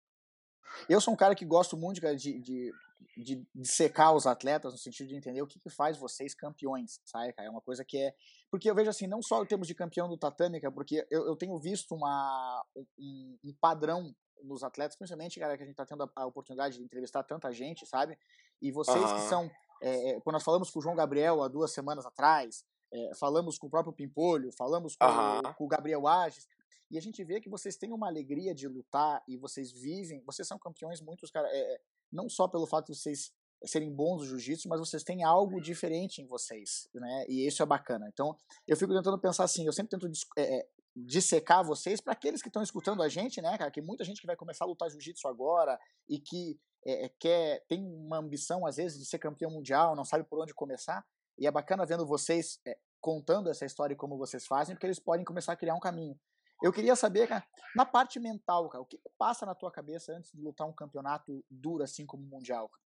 [0.89, 2.73] Eu sou um cara que gosto muito de, de,
[3.15, 6.99] de, de secar os atletas no sentido de entender o que, que faz vocês campeões,
[7.05, 7.47] sabe, cara?
[7.47, 8.15] É uma coisa que é.
[8.49, 11.27] Porque eu vejo assim, não só em termos de campeão do tatame, cara, porque eu,
[11.27, 12.65] eu tenho visto uma,
[12.97, 14.11] um, um padrão
[14.43, 17.51] nos atletas, principalmente, cara, que a gente tá tendo a, a oportunidade de entrevistar tanta
[17.53, 18.17] gente, sabe?
[18.61, 19.15] E vocês uhum.
[19.15, 23.15] que são é, quando nós falamos com o João Gabriel há duas semanas atrás, é,
[23.15, 25.53] falamos com o próprio Pimpolho, falamos com, uhum.
[25.53, 26.47] com o Gabriel Ages,
[26.89, 30.47] e a gente vê que vocês têm uma alegria de lutar e vocês vivem, vocês
[30.47, 31.79] são campeões muitos, cara, é,
[32.11, 33.31] não só pelo fato de vocês
[33.63, 37.25] serem bons no jiu-jitsu, mas vocês têm algo diferente em vocês, né?
[37.27, 38.07] E isso é bacana.
[38.11, 38.35] Então,
[38.67, 42.61] eu fico tentando pensar assim, eu sempre tento é, dissecar vocês para aqueles que estão
[42.61, 43.71] escutando a gente, né, cara?
[43.71, 47.83] Que muita gente que vai começar a lutar jiu-jitsu agora e que é, quer, tem
[47.83, 51.05] uma ambição, às vezes, de ser campeão mundial, não sabe por onde começar.
[51.37, 54.99] E é bacana vendo vocês é, contando essa história e como vocês fazem, porque eles
[54.99, 56.19] podem começar a criar um caminho.
[56.63, 57.45] Eu queria saber, cara,
[57.75, 61.43] na parte mental, cara, o que passa na tua cabeça antes de lutar um campeonato
[61.49, 62.69] duro assim como o Mundial?
[62.69, 62.83] Cara?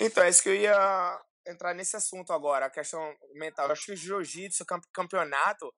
[0.00, 3.00] Então, é isso que eu ia entrar nesse assunto agora, a questão
[3.34, 3.66] mental.
[3.66, 5.74] Eu acho que o jiu-jitsu, campeonato,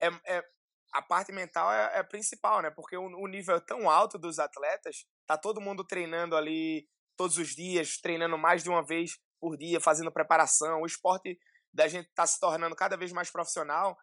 [0.00, 0.44] é, é,
[0.92, 2.70] a parte mental é, é principal, né?
[2.70, 7.38] Porque o, o, nível é tão alto dos atletas, tá todo mundo treinando ali todos
[7.38, 10.80] os dias, treinando mais de uma vez por dia, fazendo preparação.
[10.80, 11.38] O esporte
[11.72, 13.96] da gente tá se tornando cada vez mais profissional.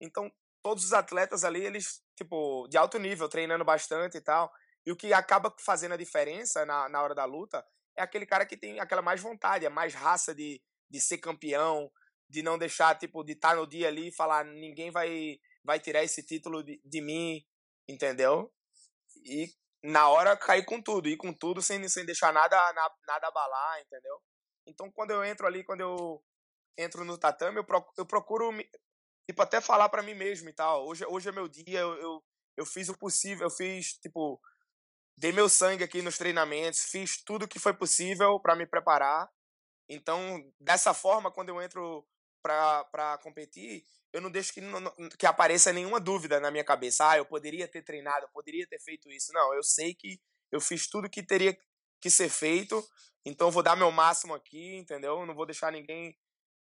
[0.00, 0.30] Então,
[0.62, 4.50] todos os atletas ali, eles, tipo, de alto nível, treinando bastante e tal.
[4.84, 7.64] E o que acaba fazendo a diferença na, na hora da luta
[7.96, 11.90] é aquele cara que tem aquela mais vontade, a mais raça de, de ser campeão,
[12.28, 15.80] de não deixar, tipo, de estar tá no dia ali e falar, ninguém vai vai
[15.80, 17.44] tirar esse título de, de mim,
[17.88, 18.52] entendeu?
[19.24, 19.48] E
[19.82, 22.56] na hora cair com tudo, ir com tudo sem, sem deixar nada,
[23.06, 24.20] nada abalar, entendeu?
[24.66, 26.22] Então quando eu entro ali, quando eu
[26.78, 28.52] entro no tatame, eu procuro, eu procuro
[29.26, 30.86] tipo, até falar para mim mesmo e tal.
[30.86, 32.24] Hoje, hoje é meu dia, eu, eu,
[32.56, 34.40] eu fiz o possível, eu fiz, tipo,
[35.16, 39.28] dei meu sangue aqui nos treinamentos, fiz tudo que foi possível para me preparar.
[39.88, 42.06] Então, dessa forma, quando eu entro
[42.42, 44.60] para competir, eu não deixo que,
[45.18, 47.10] que apareça nenhuma dúvida na minha cabeça.
[47.10, 49.32] Ah, eu poderia ter treinado, eu poderia ter feito isso.
[49.32, 51.56] Não, eu sei que eu fiz tudo que teria
[52.00, 52.84] que ser feito,
[53.24, 55.24] então eu vou dar meu máximo aqui, entendeu?
[55.24, 56.16] Não vou deixar ninguém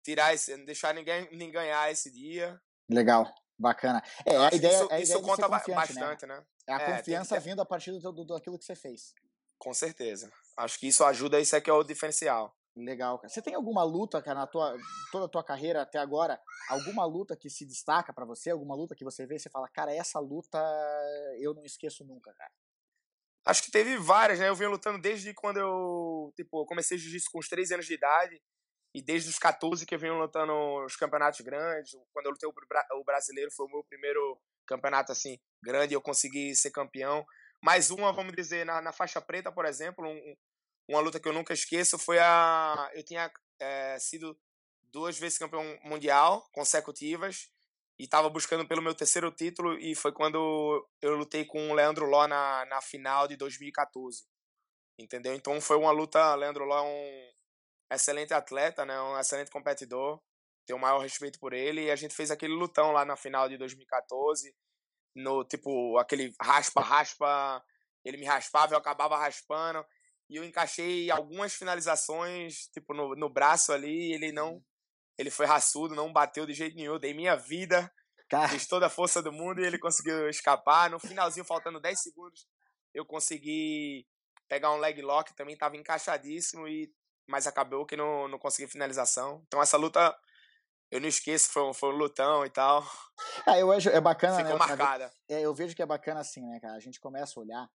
[0.04, 2.62] tirar esse, deixar ninguém, ninguém ganhar esse dia.
[2.90, 4.04] Legal, bacana.
[4.26, 5.48] É, a ideia, isso, a ideia isso conta né?
[5.48, 6.38] bastante, né?
[6.38, 6.46] né?
[6.68, 9.14] É a é, confiança vindo a partir do, do, daquilo que você fez.
[9.58, 10.32] Com certeza.
[10.58, 12.56] Acho que isso ajuda, isso é que é o diferencial.
[12.76, 13.28] Legal, cara.
[13.28, 14.78] Você tem alguma luta, cara, na tua,
[15.12, 18.96] toda a tua carreira até agora, alguma luta que se destaca para você, alguma luta
[18.96, 20.58] que você vê e você fala, cara, essa luta
[21.40, 22.52] eu não esqueço nunca, cara?
[23.46, 24.48] Acho que teve várias, né?
[24.48, 28.42] Eu venho lutando desde quando eu, tipo, comecei jiu-jitsu com uns 13 anos de idade
[28.96, 30.54] e desde os 14 que eu venho lutando
[30.86, 31.92] os campeonatos grandes.
[32.14, 36.72] Quando eu lutei o brasileiro foi o meu primeiro campeonato assim grande, eu consegui ser
[36.72, 37.26] campeão.
[37.64, 40.36] Mais uma, vamos dizer, na, na faixa preta, por exemplo, um,
[40.88, 42.90] uma luta que eu nunca esqueço foi a.
[42.94, 44.38] Eu tinha é, sido
[44.92, 47.50] duas vezes campeão mundial consecutivas
[47.98, 52.06] e estava buscando pelo meu terceiro título e foi quando eu lutei com o Leandro
[52.06, 54.26] Ló na, na final de 2014.
[55.00, 55.34] entendeu?
[55.34, 57.32] Então foi uma luta, Leandro Ló é um
[57.94, 59.00] excelente atleta, né?
[59.02, 60.20] Um excelente competidor,
[60.66, 63.48] tenho o maior respeito por ele e a gente fez aquele lutão lá na final
[63.48, 64.54] de 2014,
[65.16, 67.64] no tipo aquele raspa raspa,
[68.04, 69.86] ele me raspava, eu acabava raspando
[70.32, 74.54] e eu encaixei algumas finalizações, tipo, no, no braço ali, ele não.
[74.54, 74.64] Uhum.
[75.18, 77.94] Ele foi raçudo, não bateu de jeito nenhum, dei minha vida,
[78.30, 78.48] Cara.
[78.48, 80.90] fiz toda a força do mundo e ele conseguiu escapar.
[80.90, 82.48] No finalzinho, faltando 10 segundos,
[82.94, 84.08] eu consegui
[84.48, 86.90] pegar um leg lock, também estava encaixadíssimo, e
[87.28, 89.44] mas acabou que não, não consegui finalização.
[89.48, 90.18] Então essa luta,
[90.90, 92.90] eu não esqueço, foi um, foi um lutão e tal.
[93.46, 94.58] Ah, eu vejo, é bacana, Ficou né?
[94.58, 95.12] marcada.
[95.30, 96.76] É, eu vejo que é bacana assim, né, cara?
[96.76, 97.70] A gente começa a olhar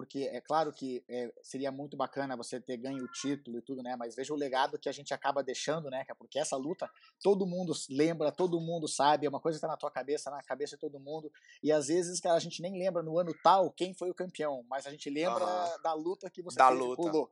[0.00, 3.82] porque é claro que é, seria muito bacana você ter ganho o título e tudo,
[3.82, 3.96] né?
[3.96, 6.06] Mas veja o legado que a gente acaba deixando, né?
[6.16, 6.90] Porque essa luta
[7.22, 10.42] todo mundo lembra, todo mundo sabe, é uma coisa que tá na tua cabeça, na
[10.42, 11.30] cabeça de todo mundo.
[11.62, 14.64] E às vezes, cara, a gente nem lembra no ano tal quem foi o campeão,
[14.70, 15.82] mas a gente lembra uhum.
[15.82, 17.02] da luta que você da fez, luta.
[17.02, 17.30] pulou.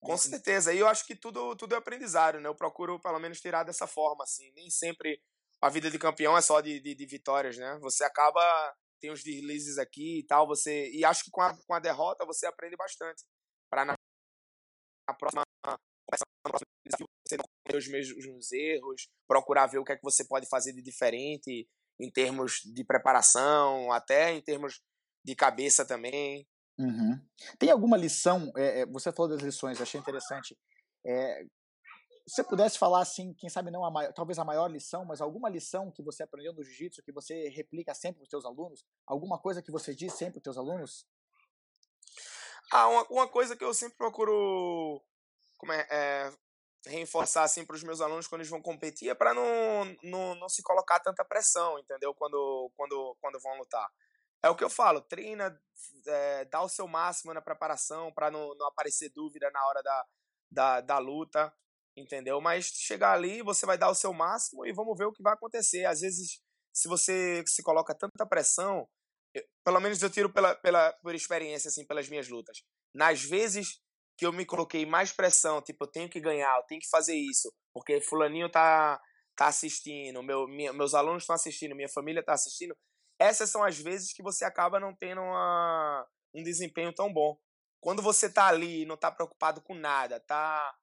[0.00, 0.72] Com certeza.
[0.72, 2.48] E eu acho que tudo, tudo é aprendizado, né?
[2.48, 4.50] Eu procuro, pelo menos, tirar dessa forma, assim.
[4.52, 5.20] Nem sempre
[5.60, 7.78] a vida de campeão é só de, de, de vitórias, né?
[7.82, 11.74] Você acaba tem os deslizes aqui e tal, você e acho que com a, com
[11.74, 13.24] a derrota você aprende bastante
[13.70, 13.94] para na,
[15.08, 15.42] na, próxima
[17.26, 20.72] você não cometer os mesmos erros, procurar ver o que é que você pode fazer
[20.72, 24.80] de diferente em termos de preparação, até em termos
[25.24, 26.46] de cabeça também.
[26.78, 27.18] Uhum.
[27.58, 28.52] Tem alguma lição?
[28.56, 30.56] É, você falou das lições, achei interessante.
[31.04, 31.44] É,
[32.28, 35.20] se você pudesse falar assim, quem sabe não a maior, talvez a maior lição, mas
[35.20, 38.84] alguma lição que você aprendeu no jiu-jitsu que você replica sempre para os seus alunos?
[39.06, 41.06] Alguma coisa que você diz sempre para os teus alunos?
[42.72, 45.00] Ah, uma, uma coisa que eu sempre procuro
[45.56, 46.32] como é, é
[46.90, 49.44] reforçar assim para os meus alunos quando eles vão competir é para não,
[50.02, 52.12] não, não se colocar tanta pressão, entendeu?
[52.12, 53.88] Quando, quando, quando vão lutar.
[54.42, 55.56] É o que eu falo, treina,
[56.08, 60.06] é, dá o seu máximo na preparação para não, não aparecer dúvida na hora da,
[60.50, 61.54] da, da luta
[61.96, 62.40] entendeu?
[62.40, 65.32] Mas chegar ali, você vai dar o seu máximo e vamos ver o que vai
[65.32, 65.84] acontecer.
[65.86, 66.40] Às vezes,
[66.72, 68.86] se você se coloca tanta pressão,
[69.34, 72.62] eu, pelo menos eu tiro pela, pela, por experiência, assim, pelas minhas lutas.
[72.94, 73.80] Nas vezes
[74.16, 77.14] que eu me coloquei mais pressão, tipo, eu tenho que ganhar, eu tenho que fazer
[77.14, 79.00] isso, porque fulaninho tá,
[79.36, 82.74] tá assistindo, meu, minha, meus alunos estão assistindo, minha família tá assistindo,
[83.18, 87.36] essas são as vezes que você acaba não tendo uma, um desempenho tão bom.
[87.80, 90.74] Quando você tá ali e não tá preocupado com nada, tá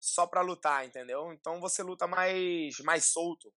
[0.00, 1.32] só para lutar, entendeu?
[1.32, 3.52] Então você luta mais, mais solto.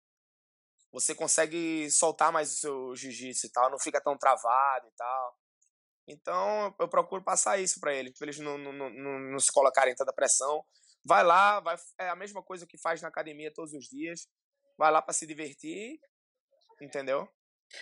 [0.91, 5.37] Você consegue soltar mais o seu jiu-jitsu e tal, não fica tão travado e tal.
[6.07, 9.95] Então eu procuro passar isso para eles, para eles não, não, não, não se colocarem
[9.95, 10.65] tanta pressão.
[11.05, 14.27] Vai lá, vai, é a mesma coisa que faz na academia todos os dias.
[14.77, 15.99] Vai lá para se divertir,
[16.81, 17.27] entendeu?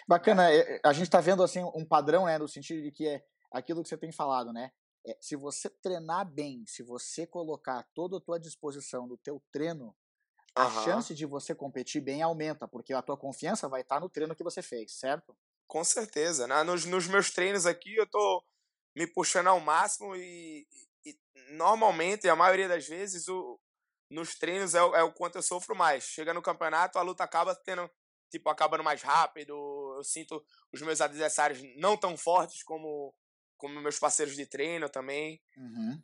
[0.08, 3.24] Bacana, é, a gente está vendo assim um padrão, né, no sentido de que é
[3.52, 4.72] aquilo que você tem falado, né?
[5.08, 9.96] É, se você treinar bem, se você colocar toda a tua disposição no teu treino,
[10.54, 10.84] a uhum.
[10.84, 14.44] chance de você competir bem aumenta, porque a tua confiança vai estar no treino que
[14.44, 15.38] você fez, certo?
[15.66, 16.62] Com certeza, né?
[16.64, 18.44] Nos, nos meus treinos aqui eu tô
[18.96, 20.68] me puxando ao máximo e,
[21.06, 21.18] e
[21.52, 23.60] normalmente, a maioria das vezes, o,
[24.10, 26.04] nos treinos é, é o quanto eu sofro mais.
[26.04, 27.90] Chega no campeonato, a luta acaba tendo,
[28.30, 29.54] tipo, acabando mais rápido,
[29.96, 30.44] eu sinto
[30.74, 33.14] os meus adversários não tão fortes como
[33.58, 35.42] como meus parceiros de treino também.
[35.58, 36.02] Uhum.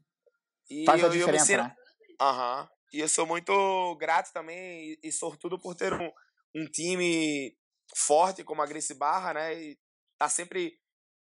[0.69, 1.75] E Faz eu, a diferença, eu né?
[2.19, 2.69] Aham.
[2.91, 6.11] E eu sou muito grato também e, e sortudo por ter um,
[6.55, 7.57] um time
[7.95, 9.61] forte como a Grace Barra, né?
[9.61, 9.79] E
[10.17, 10.79] tá sempre.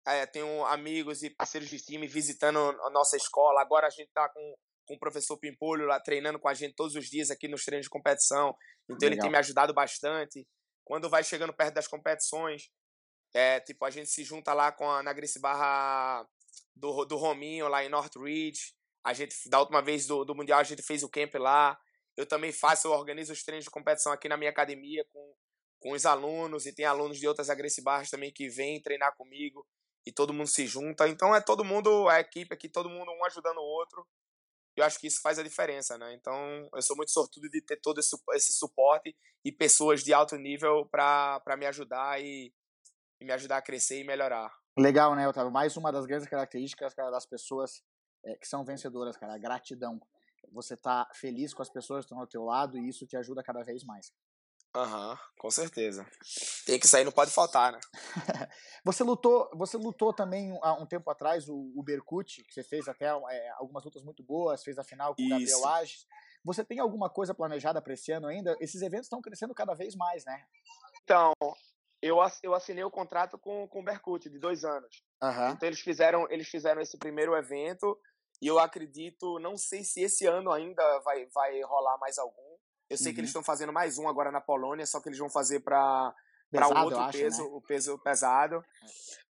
[0.07, 3.59] É, tenho amigos e parceiros de time visitando a nossa escola.
[3.59, 4.55] Agora a gente tá com,
[4.87, 7.85] com o professor Pimpolho lá treinando com a gente todos os dias aqui nos treinos
[7.85, 8.55] de competição.
[8.85, 9.13] Então Legal.
[9.13, 10.47] ele tem me ajudado bastante.
[10.85, 12.69] Quando vai chegando perto das competições,
[13.33, 16.27] é, tipo, a gente se junta lá com a, na Grace Barra
[16.75, 18.73] do, do Rominho, lá em Northridge.
[19.03, 21.79] A gente, da última vez do, do Mundial, a gente fez o camp lá.
[22.15, 25.35] Eu também faço, eu organizo os treinos de competição aqui na minha academia com,
[25.79, 26.65] com os alunos.
[26.65, 29.65] E tem alunos de outras Grace Barras também que vêm treinar comigo.
[30.05, 31.07] E todo mundo se junta.
[31.07, 34.07] Então é todo mundo, a equipe aqui, todo mundo um ajudando o outro.
[34.75, 36.13] Eu acho que isso faz a diferença, né?
[36.13, 40.35] Então eu sou muito sortudo de ter todo esse, esse suporte e pessoas de alto
[40.37, 42.53] nível para me ajudar e
[43.19, 44.51] e me ajudar a crescer e melhorar.
[44.77, 45.51] Legal, né, Otávio?
[45.51, 47.83] Mais uma das grandes características cara, das pessoas
[48.23, 49.99] é, que são vencedoras, cara, a gratidão.
[50.51, 53.43] Você tá feliz com as pessoas que estão ao teu lado e isso te ajuda
[53.43, 54.13] cada vez mais.
[54.75, 56.05] Aham, uhum, com certeza.
[56.65, 57.79] Tem que sair, não pode faltar, né?
[58.85, 62.87] você lutou, você lutou também há um tempo atrás o, o Berkut, que você fez
[62.87, 66.05] até é, algumas lutas muito boas, fez a final com o Gabriel Ages.
[66.43, 68.55] Você tem alguma coisa planejada para esse ano ainda?
[68.59, 70.45] Esses eventos estão crescendo cada vez mais, né?
[71.03, 71.33] Então,
[72.01, 75.03] eu, eu assinei o contrato com, com o Berkut de dois anos.
[75.21, 75.49] Uhum.
[75.49, 77.97] Então eles fizeram, eles fizeram esse primeiro evento
[78.41, 82.57] E eu acredito, não sei se esse ano ainda vai, vai rolar mais algum.
[82.89, 83.15] Eu sei uhum.
[83.15, 83.41] que eles uhum.
[83.41, 86.13] estão fazendo mais um agora na Polônia, só que eles vão fazer para
[86.49, 87.49] para outro acho, peso, né?
[87.51, 88.63] o peso pesado.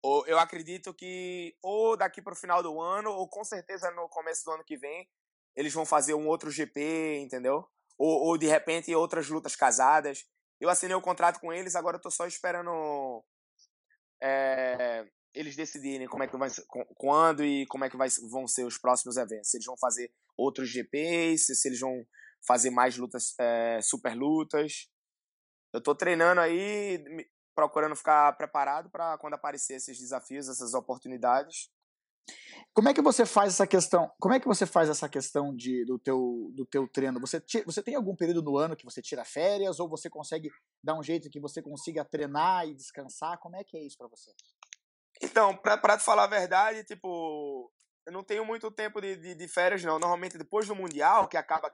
[0.02, 4.10] Ou, eu acredito que ou daqui para o final do ano, ou com certeza no
[4.10, 5.08] começo do ano que vem,
[5.56, 7.66] eles vão fazer um outro GP, entendeu?
[7.98, 10.26] Ou, ou de repente outras lutas casadas.
[10.60, 13.24] Eu assinei o contrato com eles, agora eu tô só esperando
[14.22, 16.50] é, eles decidirem como é que vai
[16.96, 19.50] quando e como é que vai, vão ser os próximos eventos.
[19.50, 22.06] Se eles vão fazer outros GPs, se eles vão
[22.48, 24.88] fazer mais lutas, é, super lutas.
[25.74, 27.04] Eu tô treinando aí,
[27.54, 31.70] procurando ficar preparado para quando aparecer esses desafios, essas oportunidades.
[32.74, 34.12] Como é que você faz essa questão?
[34.20, 37.20] Como é que você faz essa questão de, do, teu, do teu treino?
[37.22, 40.50] Você, você tem algum período no ano que você tira férias ou você consegue
[40.84, 43.38] dar um jeito que você consiga treinar e descansar?
[43.40, 44.32] Como é que é isso para você?
[45.22, 47.72] Então, pra te falar a verdade, tipo,
[48.06, 49.98] eu não tenho muito tempo de, de, de férias, não.
[49.98, 51.74] Normalmente, depois do Mundial, que acaba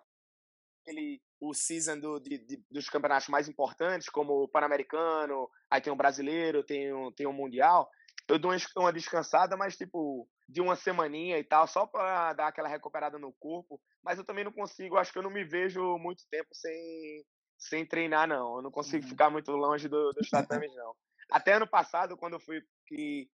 [0.82, 5.92] aquele, o season do, de, de, dos campeonatos mais importantes, como o Pan-Americano, aí tem
[5.92, 7.90] o Brasileiro, tem o, tem o Mundial,
[8.28, 12.70] eu dou uma descansada, mas, tipo, de uma semaninha e tal, só para dar aquela
[12.70, 13.82] recuperada no corpo.
[14.04, 17.26] Mas eu também não consigo, acho que eu não me vejo muito tempo sem,
[17.58, 18.58] sem treinar, não.
[18.58, 19.10] Eu não consigo uhum.
[19.10, 20.94] ficar muito longe do, dos tatames, não.
[21.32, 23.30] Até ano passado, quando eu fui que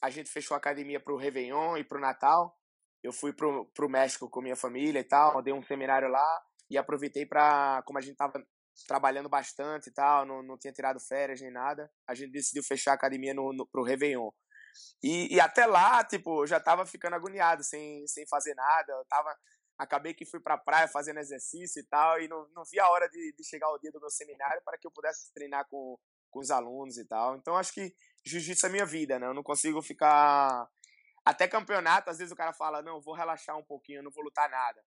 [0.00, 2.54] a gente fechou a academia pro Réveillon e pro Natal,
[3.02, 6.76] eu fui pro, pro México com minha família e tal, dei um seminário lá e
[6.76, 8.42] aproveitei para como a gente tava
[8.86, 12.92] trabalhando bastante e tal, não, não tinha tirado férias nem nada, a gente decidiu fechar
[12.92, 14.30] a academia no, no, pro Réveillon.
[15.02, 19.04] E, e até lá, tipo, eu já tava ficando agoniado, sem, sem fazer nada, eu
[19.06, 19.34] tava
[19.78, 23.08] acabei que fui pra praia fazendo exercício e tal, e não, não vi a hora
[23.08, 25.98] de, de chegar o dia do meu seminário para que eu pudesse treinar com,
[26.30, 27.36] com os alunos e tal.
[27.36, 29.26] Então acho que jiu-jitsu é minha vida, né?
[29.26, 30.68] Eu não consigo ficar.
[31.24, 34.48] Até campeonato, às vezes o cara fala: não, vou relaxar um pouquinho, não vou lutar
[34.48, 34.82] nada.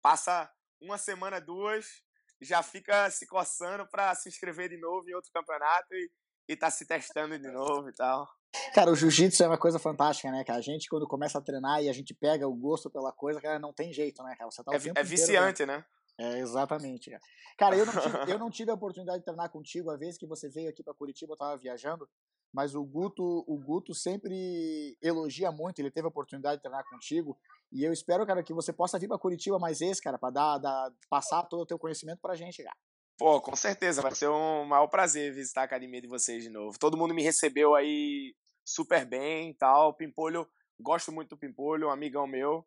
[0.00, 2.02] Passa uma semana, duas,
[2.42, 6.10] já fica se coçando para se inscrever de novo em outro campeonato e,
[6.48, 8.28] e tá se testando de novo e tal.
[8.74, 10.58] Cara, o jiu-jitsu é uma coisa fantástica, né, cara?
[10.58, 13.58] A gente, quando começa a treinar e a gente pega o gosto pela coisa, cara,
[13.58, 14.50] não tem jeito, né, cara?
[14.50, 15.84] Você tá é, é viciante, inteiro, né?
[16.18, 17.10] É, exatamente.
[17.10, 17.20] Cara,
[17.58, 19.90] cara eu, não tive, eu não tive a oportunidade de treinar contigo.
[19.90, 22.08] A vez que você veio aqui para Curitiba, eu tava viajando.
[22.52, 25.78] Mas o Guto, o Guto sempre elogia muito.
[25.78, 27.38] Ele teve a oportunidade de treinar contigo.
[27.72, 30.58] E eu espero, cara, que você possa vir para Curitiba mais esse, cara, para dar,
[30.58, 32.76] dar, passar todo o teu conhecimento pra gente, cara.
[33.18, 34.02] Pô, com certeza.
[34.02, 36.78] Vai ser um maior prazer visitar a academia de vocês de novo.
[36.78, 39.94] Todo mundo me recebeu aí super bem e tal.
[39.94, 40.46] Pimpolho,
[40.78, 42.66] gosto muito do Pimpolho, um amigão meu.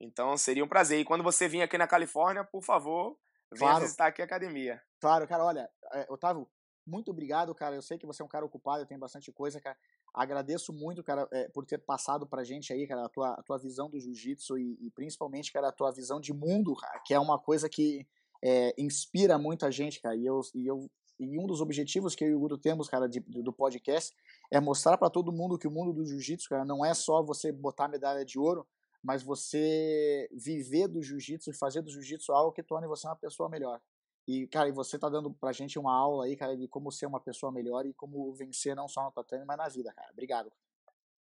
[0.00, 1.00] Então seria um prazer.
[1.00, 3.16] E quando você vir aqui na Califórnia, por favor,
[3.52, 3.84] venha claro.
[3.84, 4.82] visitar aqui a academia.
[5.00, 6.46] Claro, cara, olha, é, Otávio,
[6.86, 7.74] muito obrigado, cara.
[7.74, 9.76] Eu sei que você é um cara ocupado, tem bastante coisa, cara.
[10.14, 13.58] Agradeço muito, cara, é, por ter passado pra gente aí, cara, a tua, a tua
[13.58, 17.18] visão do jiu-jitsu e, e, principalmente, cara, a tua visão de mundo, cara, que é
[17.18, 18.06] uma coisa que
[18.40, 20.14] é, inspira muito a gente, cara.
[20.14, 20.88] E eu, e eu
[21.18, 24.14] e um dos objetivos que eu e o Guto temos, cara, de, do podcast
[24.52, 27.52] é mostrar para todo mundo que o mundo do jiu-jitsu, cara, não é só você
[27.52, 28.66] botar medalha de ouro,
[29.02, 33.48] mas você viver do jiu-jitsu e fazer do jiu-jitsu algo que torne você uma pessoa
[33.48, 33.80] melhor.
[34.26, 37.06] E, cara, e você tá dando pra gente uma aula aí, cara, de como ser
[37.06, 40.10] uma pessoa melhor e como vencer não só no tatame, mas na vida, cara.
[40.12, 40.50] Obrigado.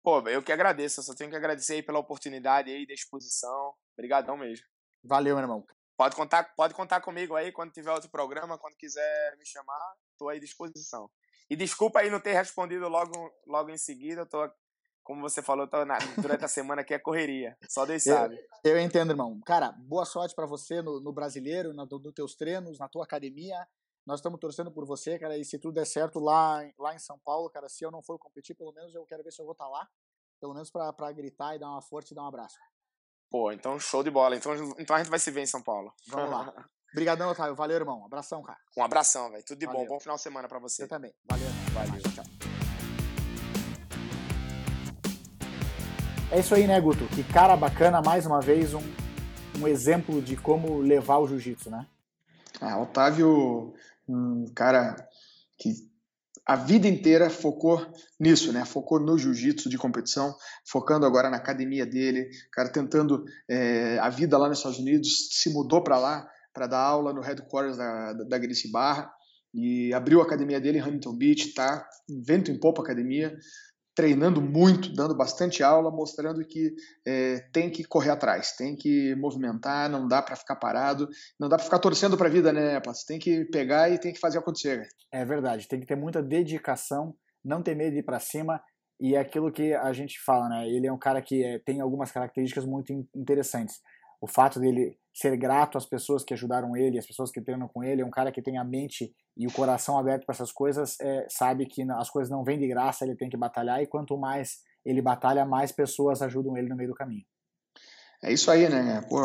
[0.03, 3.73] Pô, eu que agradeço, eu só tenho que agradecer aí pela oportunidade aí, da exposição.
[3.93, 4.65] Obrigadão mesmo.
[5.03, 5.65] Valeu, meu irmão.
[5.97, 9.79] Pode contar, pode contar comigo aí quando tiver outro programa, quando quiser me chamar,
[10.17, 11.09] tô aí à disposição.
[11.49, 14.49] E desculpa aí não ter respondido logo, logo em seguida, eu tô
[15.03, 17.57] como você falou, na, durante a semana que é correria.
[17.67, 18.39] Só Deus sabe.
[18.63, 19.39] Eu, eu entendo, irmão.
[19.45, 23.57] Cara, boa sorte para você no, no brasileiro, no, nos teus treinos, na tua academia.
[24.05, 25.37] Nós estamos torcendo por você, cara.
[25.37, 28.17] E se tudo der certo lá, lá em São Paulo, cara, se eu não for
[28.17, 29.87] competir, pelo menos eu quero ver se eu vou estar tá lá.
[30.39, 32.57] Pelo menos para gritar e dar uma força e dar um abraço.
[33.29, 34.35] Pô, então show de bola.
[34.35, 35.93] Então, então a gente vai se ver em São Paulo.
[36.07, 36.53] Vamos lá.
[36.91, 37.55] Obrigadão, Otávio.
[37.55, 38.05] Valeu, irmão.
[38.05, 38.59] Abração, cara.
[38.77, 39.43] Um abração, velho.
[39.45, 39.81] Tudo de Valeu.
[39.81, 39.87] bom.
[39.87, 40.83] Bom final de semana para você.
[40.83, 41.13] Você também.
[41.29, 41.47] Valeu.
[41.73, 42.01] Valeu.
[42.13, 42.50] Tchau.
[46.31, 47.05] É isso aí, né, Guto?
[47.07, 48.81] Que cara bacana, mais uma vez, um,
[49.59, 51.85] um exemplo de como levar o jiu-jitsu, né?
[52.61, 53.73] Ah, Otávio,
[54.07, 54.95] um cara
[55.57, 55.73] que
[56.45, 57.85] a vida inteira focou
[58.17, 58.63] nisso, né?
[58.63, 60.33] Focou no jiu-jitsu de competição,
[60.65, 65.49] focando agora na academia dele, cara tentando é, a vida lá nos Estados Unidos, se
[65.51, 69.11] mudou para lá para dar aula no headquarters da, da, Gracie Barra
[69.53, 71.85] e abriu a academia dele em Huntington Beach, tá?
[72.25, 73.37] Vento em popa academia,
[73.95, 76.73] treinando muito, dando bastante aula, mostrando que
[77.05, 81.57] é, tem que correr atrás, tem que movimentar, não dá para ficar parado, não dá
[81.57, 84.39] para ficar torcendo para a vida, né, Você tem que pegar e tem que fazer
[84.39, 84.87] acontecer.
[85.11, 87.13] É verdade, tem que ter muita dedicação,
[87.43, 88.61] não ter medo de ir para cima
[88.99, 90.69] E é aquilo que a gente fala, né?
[90.69, 93.81] Ele é um cara que é, tem algumas características muito interessantes.
[94.21, 97.83] O fato dele ser grato às pessoas que ajudaram ele, às pessoas que treinam com
[97.83, 100.99] ele, é um cara que tem a mente e o coração aberto para essas coisas,
[100.99, 104.17] é, sabe que as coisas não vêm de graça, ele tem que batalhar e quanto
[104.17, 107.25] mais ele batalha, mais pessoas ajudam ele no meio do caminho.
[108.23, 109.01] É isso aí, né?
[109.09, 109.19] Pô,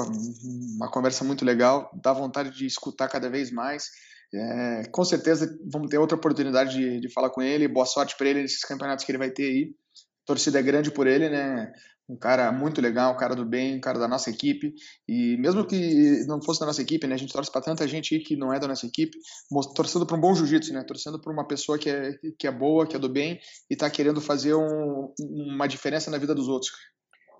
[0.77, 3.91] uma conversa muito legal, dá vontade de escutar cada vez mais.
[4.35, 7.69] É, com certeza vamos ter outra oportunidade de, de falar com ele.
[7.69, 9.75] Boa sorte para ele nesses campeonatos que ele vai ter aí.
[10.25, 11.71] A torcida é grande por ele, né?
[12.09, 14.73] Um cara muito legal, um cara do bem, um cara da nossa equipe.
[15.09, 17.15] E mesmo que não fosse da nossa equipe, né?
[17.15, 19.19] A gente torce para tanta gente que não é da nossa equipe,
[19.75, 20.85] torcendo para um bom jiu-jitsu, né?
[20.85, 23.91] Torcendo para uma pessoa que é, que é boa, que é do bem e está
[23.91, 26.71] querendo fazer um, uma diferença na vida dos outros.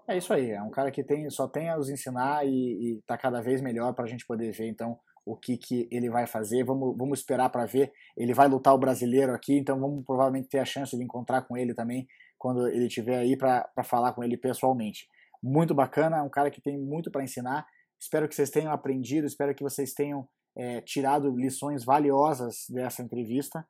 [0.09, 3.19] É isso aí, é um cara que tem, só tem a nos ensinar e, está
[3.19, 6.65] cada vez melhor para a gente poder ver então o que, que ele vai fazer.
[6.65, 7.93] Vamos, vamos esperar para ver.
[8.17, 11.57] Ele vai lutar o brasileiro aqui, então vamos provavelmente ter a chance de encontrar com
[11.57, 12.07] ele também
[12.39, 15.07] quando ele estiver aí para falar com ele pessoalmente.
[15.43, 17.67] Muito bacana, é um cara que tem muito para ensinar.
[18.01, 23.67] Espero que vocês tenham aprendido, espero que vocês tenham é, tirado lições valiosas dessa entrevista.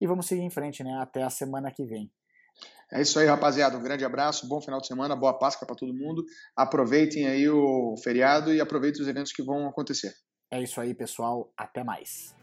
[0.00, 0.98] E vamos seguir em frente, né?
[1.00, 2.10] Até a semana que vem.
[2.92, 3.76] É isso aí, rapaziada.
[3.76, 6.24] Um grande abraço, bom final de semana, boa Páscoa para todo mundo.
[6.56, 10.12] Aproveitem aí o feriado e aproveitem os eventos que vão acontecer.
[10.50, 11.52] É isso aí, pessoal.
[11.56, 12.39] Até mais.